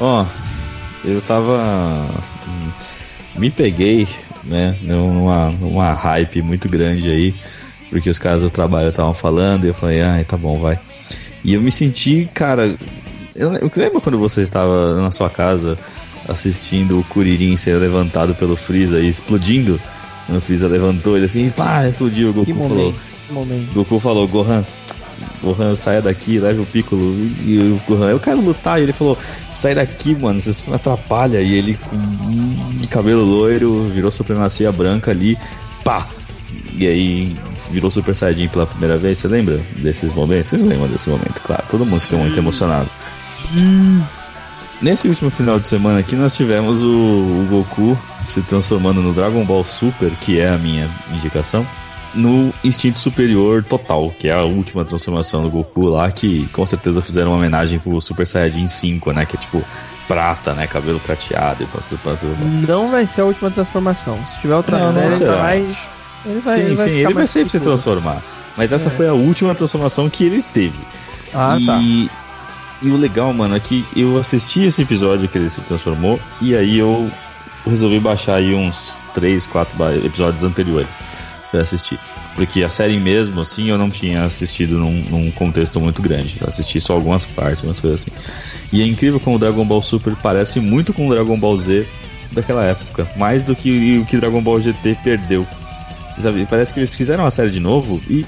[0.00, 0.24] Ó,
[1.04, 2.08] eu tava.
[3.36, 4.08] Me peguei,
[4.42, 7.34] né, numa, numa hype muito grande aí,
[7.90, 10.80] porque os caras do trabalho estavam falando, e eu falei, ai, tá bom, vai.
[11.44, 12.74] E eu me senti, cara.
[13.40, 15.78] Eu, eu lembro quando você estava na sua casa
[16.28, 19.80] assistindo o Kuririn ser levantado pelo Freeza e explodindo?
[20.28, 22.30] O Freeza levantou ele assim, pá, explodiu.
[22.30, 22.68] O Goku que falou.
[22.68, 23.72] momento, que momento.
[23.72, 24.64] Goku falou, Gohan,
[25.42, 27.14] Gohan, saia daqui, leve o Piccolo.
[27.42, 28.78] E o Gohan, eu quero lutar.
[28.78, 29.16] E ele falou,
[29.48, 31.40] sai daqui, mano, você só me atrapalha.
[31.40, 31.98] E ele, com
[32.78, 35.38] de cabelo loiro, virou supremacia branca ali,
[35.82, 36.06] pá!
[36.76, 37.36] E aí
[37.70, 39.18] virou Super Saiyajin pela primeira vez.
[39.18, 40.48] Você lembra desses momentos?
[40.48, 41.64] Vocês lembram desse momento, claro.
[41.70, 42.90] Todo mundo ficou muito emocionado.
[44.80, 47.98] Nesse último final de semana aqui, nós tivemos o, o Goku
[48.28, 51.66] se transformando no Dragon Ball Super, que é a minha indicação,
[52.14, 57.02] no Instinto Superior Total, que é a última transformação do Goku lá, que com certeza
[57.02, 59.26] fizeram uma homenagem pro Super Saiyajin 5, né?
[59.26, 59.62] Que é tipo
[60.08, 60.66] prata, né?
[60.66, 61.98] Cabelo prateado e passou.
[62.66, 64.18] Não vai ser a última transformação.
[64.26, 65.66] Se tiver outra Não, não série, ele vai.
[66.26, 68.22] Ele vai, sim, ele vai sim, ele vai sempre se transformar.
[68.56, 68.92] Mas essa É.
[68.92, 70.78] foi a última transformação que ele teve.
[71.32, 71.80] Ah, e, tá.
[72.82, 76.54] E o legal, mano, é que eu assisti esse episódio que ele se transformou e
[76.56, 77.10] aí eu
[77.66, 81.02] resolvi baixar aí uns 3, 4 ba- episódios anteriores
[81.50, 81.98] pra assistir.
[82.36, 86.38] Porque a série mesmo, assim, eu não tinha assistido num, num contexto muito grande.
[86.40, 88.12] Eu assisti só algumas partes, umas coisas assim.
[88.72, 91.86] E é incrível como o Dragon Ball Super parece muito com o Dragon Ball Z
[92.32, 93.06] daquela época.
[93.16, 95.46] Mais do que o que Dragon Ball GT perdeu.
[96.16, 98.24] Sabe, parece que eles fizeram a série de novo e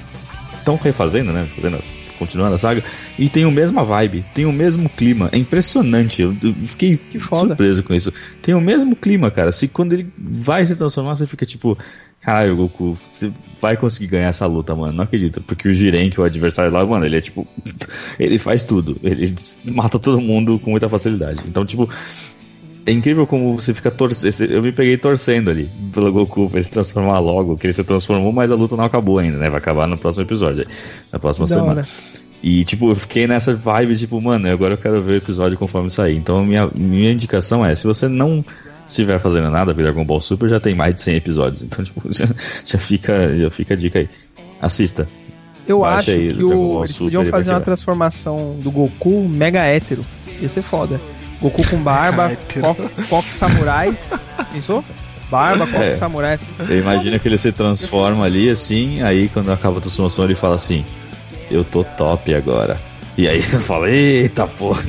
[0.63, 1.47] estão refazendo, né?
[1.55, 2.83] Fazendo as- continuando a saga.
[3.19, 5.29] E tem o mesma vibe, tem o mesmo clima.
[5.33, 6.23] É impressionante.
[6.23, 6.99] Eu, eu fiquei
[7.49, 8.13] surpreso com isso.
[8.41, 9.53] Tem o mesmo clima, cara.
[9.53, 11.77] Se quando ele vai se transformar, você fica tipo.
[12.21, 14.93] Caralho, Goku, você vai conseguir ganhar essa luta, mano.
[14.93, 15.41] Não acredito.
[15.43, 17.47] Porque o Jiren, que é o adversário lá, mano, ele é tipo.
[18.19, 18.97] Ele faz tudo.
[19.03, 19.35] Ele
[19.73, 21.43] mata todo mundo com muita facilidade.
[21.49, 21.89] Então, tipo.
[22.85, 24.51] É incrível como você fica torcendo.
[24.51, 27.85] Eu me peguei torcendo ali pelo Goku pra ele se transformar logo, que ele se
[27.85, 29.49] transformou, mas a luta não acabou ainda, né?
[29.49, 30.67] Vai acabar no próximo episódio,
[31.13, 31.71] na próxima Da semana.
[31.83, 31.89] hora.
[32.43, 35.93] E, tipo, eu fiquei nessa vibe, tipo, mano, agora eu quero ver o episódio conforme
[35.93, 36.17] sair.
[36.17, 38.45] Então, minha, minha indicação é: se você não
[38.85, 41.63] estiver fazendo nada, porque Dragon Ball Super já tem mais de 100 episódios.
[41.63, 42.27] Então, tipo, já,
[42.65, 44.09] já fica, já fica a dica aí.
[44.61, 45.09] Assista.
[45.69, 49.65] Eu Baixa acho aí que o, eles Super podiam fazer uma transformação do Goku mega
[49.65, 50.05] hétero.
[50.41, 51.01] Ia ser foda.
[51.43, 52.75] Goku com barba, Mega hétero.
[52.75, 53.99] coque, coque samurai.
[54.53, 54.83] Pensou?
[55.31, 55.95] barba, qual É.
[55.95, 56.51] samurai assim.
[56.59, 60.55] Você imagina que ele se transforma ali assim, aí quando acaba a transformação ele fala
[60.55, 60.85] assim:
[61.51, 62.79] Eu tô top agora.
[63.17, 64.83] E aí você fala: Eita porra.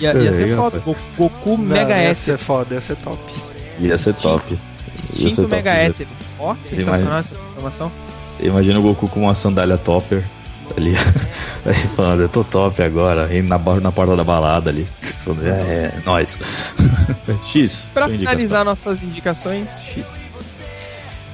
[0.00, 0.82] Ia, ia ser foda.
[1.16, 3.32] Goku, Não, Mega ia foda, ia ser top.
[3.78, 4.52] Ia ser top.
[4.52, 4.58] Ia
[5.04, 5.86] ser Extinto top, Mega né?
[5.86, 6.06] Éter.
[6.38, 7.92] Ó, sensacional essa transformação.
[8.40, 10.24] Imagina o Goku com uma sandália topper
[10.76, 10.94] ali,
[11.64, 14.86] aí falando, eu tô top agora, indo na, na porta da balada ali.
[15.24, 16.38] Falando, é, é, nóis.
[17.44, 17.90] X.
[17.92, 20.30] Pra finalizar nossas indicações, X.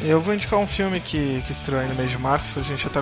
[0.03, 2.61] Eu vou indicar um filme que, que estreou aí no mês de março.
[2.61, 3.01] A gente até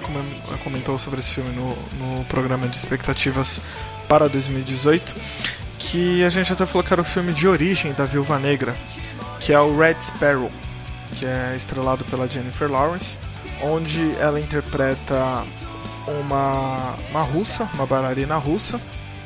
[0.62, 1.68] comentou sobre esse filme no,
[1.98, 3.60] no programa de expectativas
[4.08, 5.14] para 2018.
[5.78, 8.74] Que a gente até falou que era o filme de origem da Viúva Negra,
[9.40, 10.50] que é o Red Sparrow,
[11.16, 13.18] que é estrelado pela Jennifer Lawrence,
[13.60, 15.44] onde ela interpreta
[16.06, 18.80] uma, uma russa, uma bailarina russa,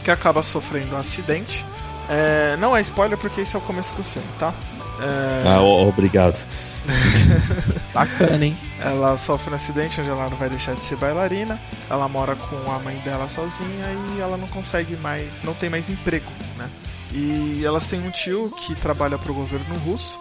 [0.04, 1.64] que acaba sofrendo um acidente.
[2.08, 4.54] É, não é spoiler porque esse é o começo do filme, tá?
[5.00, 6.44] É, Ah, ó, obrigado.
[7.92, 8.56] Bacana, hein?
[8.80, 11.60] ela sofre um acidente onde ela não vai deixar de ser bailarina.
[11.88, 15.88] Ela mora com a mãe dela sozinha e ela não consegue mais, não tem mais
[15.90, 16.68] emprego, né?
[17.12, 20.20] E elas têm um tio que trabalha pro governo russo,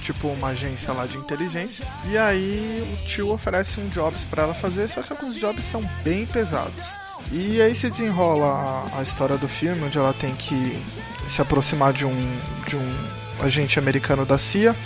[0.00, 1.86] tipo uma agência lá de inteligência.
[2.10, 5.82] E aí o tio oferece um jobs pra ela fazer, só que alguns jobs são
[6.02, 6.84] bem pesados.
[7.30, 10.78] E aí se desenrola a, a história do filme, onde ela tem que
[11.26, 12.96] se aproximar de um de um
[13.40, 14.76] agente americano da CIA.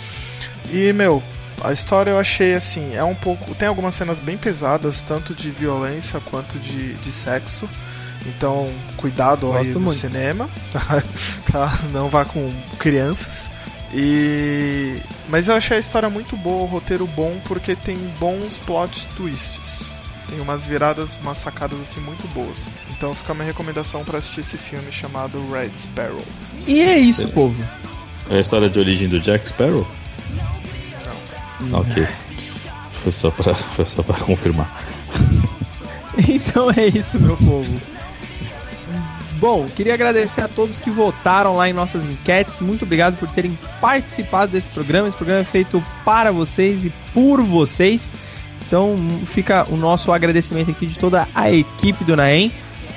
[0.71, 1.23] E meu,
[1.63, 3.55] a história eu achei assim, é um pouco.
[3.55, 7.67] Tem algumas cenas bem pesadas, tanto de violência quanto de, de sexo.
[8.25, 9.99] Então, cuidado aí Gosto no muito.
[9.99, 10.49] cinema,
[11.51, 11.71] tá?
[11.91, 13.49] Não vá com crianças.
[13.93, 19.07] E mas eu achei a história muito boa, o roteiro bom porque tem bons plot
[19.15, 19.87] twists.
[20.27, 22.65] Tem umas viradas, umas sacadas assim muito boas.
[22.91, 26.25] Então fica a minha recomendação pra assistir esse filme chamado Red Sparrow.
[26.65, 27.65] E é isso, povo.
[28.29, 29.87] É a história de origem do Jack Sparrow?
[31.71, 32.05] Ok.
[32.91, 34.69] Foi só pra, foi só pra confirmar.
[36.27, 37.79] Então é isso, meu povo.
[39.39, 42.59] Bom, queria agradecer a todos que votaram lá em nossas enquetes.
[42.59, 45.07] Muito obrigado por terem participado desse programa.
[45.07, 48.15] Esse programa é feito para vocês e por vocês.
[48.65, 52.51] Então fica o nosso agradecimento aqui de toda a equipe do Naem.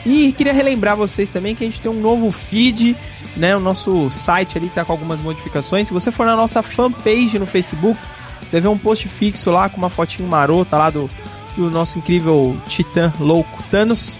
[0.05, 2.97] E queria relembrar vocês também que a gente tem um novo feed,
[3.37, 3.55] né?
[3.55, 5.89] O nosso site ali tá com algumas modificações.
[5.89, 8.01] Se você for na nossa fanpage no Facebook,
[8.51, 11.11] vai ver um post fixo lá com uma fotinho marota lá do,
[11.55, 14.19] do nosso incrível Titã Louco Thanos,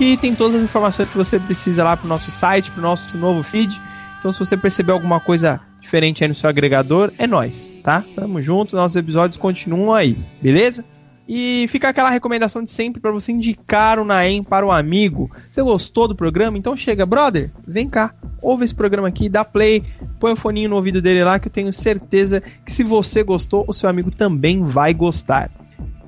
[0.00, 3.42] que tem todas as informações que você precisa lá pro nosso site, pro nosso novo
[3.42, 3.78] feed.
[4.18, 8.02] Então, se você perceber alguma coisa diferente aí no seu agregador, é nós, tá?
[8.14, 10.86] Tamo junto, nossos episódios continuam aí, beleza?
[11.28, 15.30] E fica aquela recomendação de sempre para você indicar o Naem para o amigo.
[15.50, 16.56] Você gostou do programa?
[16.56, 19.82] Então chega, brother, vem cá, ouve esse programa aqui, dá play,
[20.18, 23.66] põe o foninho no ouvido dele lá, que eu tenho certeza que se você gostou,
[23.68, 25.50] o seu amigo também vai gostar.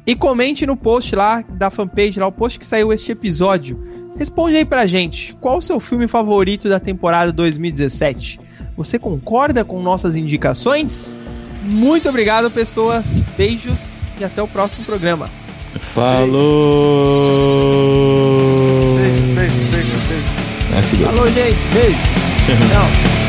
[0.06, 3.78] E comente no post lá da fanpage, lá o post que saiu este episódio.
[4.16, 8.40] Responde aí pra gente, qual o seu filme favorito da temporada 2017?
[8.76, 11.18] Você concorda com nossas indicações?
[11.62, 13.20] Muito obrigado, pessoas.
[13.36, 15.30] Beijos e até o próximo programa.
[15.80, 16.42] Falou!
[18.96, 20.32] Beijos, beijos, beijos, beijos.
[20.72, 21.04] É.
[21.04, 21.66] Falou, gente.
[21.72, 22.10] Beijos.
[22.44, 23.21] Tchau.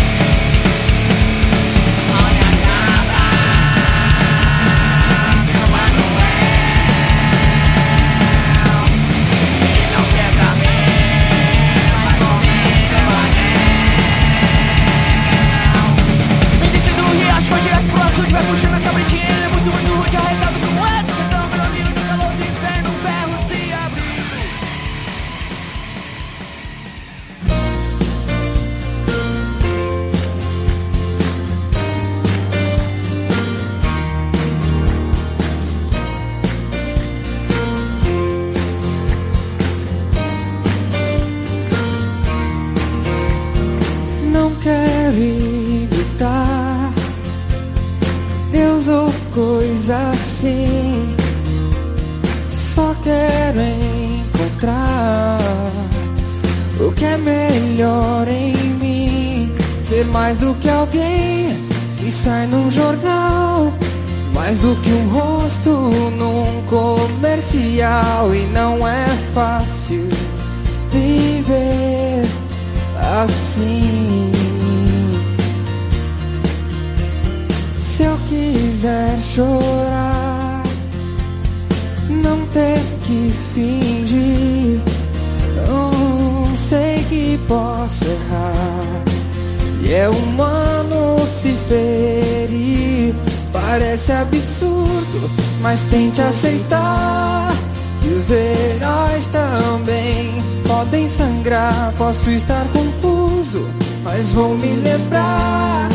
[100.93, 101.91] Podem sangrar.
[101.97, 103.67] Posso estar confuso,
[104.03, 105.89] mas vou me lembrar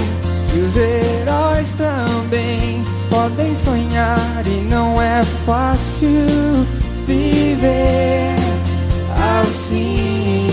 [0.51, 6.67] que os heróis também podem sonhar e não é fácil
[7.07, 8.35] viver
[9.39, 10.49] assim.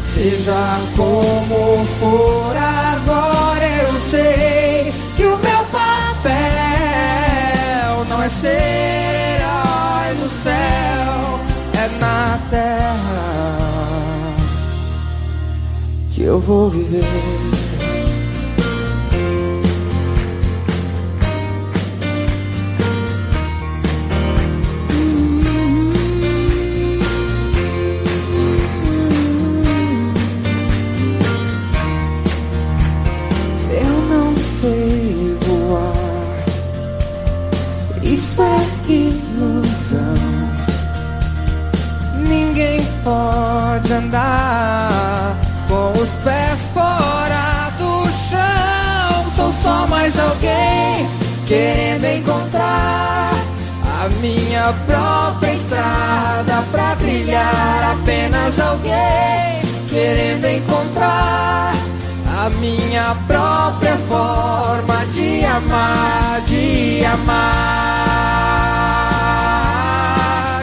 [0.00, 6.34] Seja como for agora, eu sei que o meu papel
[8.08, 8.87] não é ser
[12.50, 14.36] terra
[16.10, 17.57] que eu vou viver.
[44.08, 45.36] Andar
[45.68, 49.30] com os pés fora do chão.
[49.36, 51.06] Sou só mais alguém
[51.46, 53.30] querendo encontrar
[54.02, 57.92] a minha própria estrada pra trilhar.
[57.92, 61.74] Apenas alguém querendo encontrar
[62.40, 67.34] a minha própria forma de amar, de amar,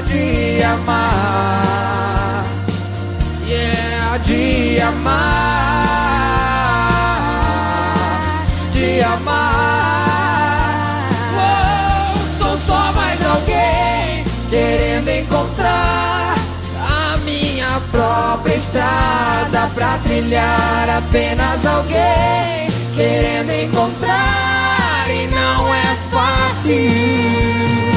[0.07, 1.64] de amar,
[4.76, 5.15] de amar,
[8.73, 10.19] de amar.
[11.34, 16.36] Oh, sou só mais alguém querendo encontrar
[16.89, 20.89] a minha própria estrada pra trilhar.
[20.97, 27.94] Apenas alguém querendo encontrar e não é fácil.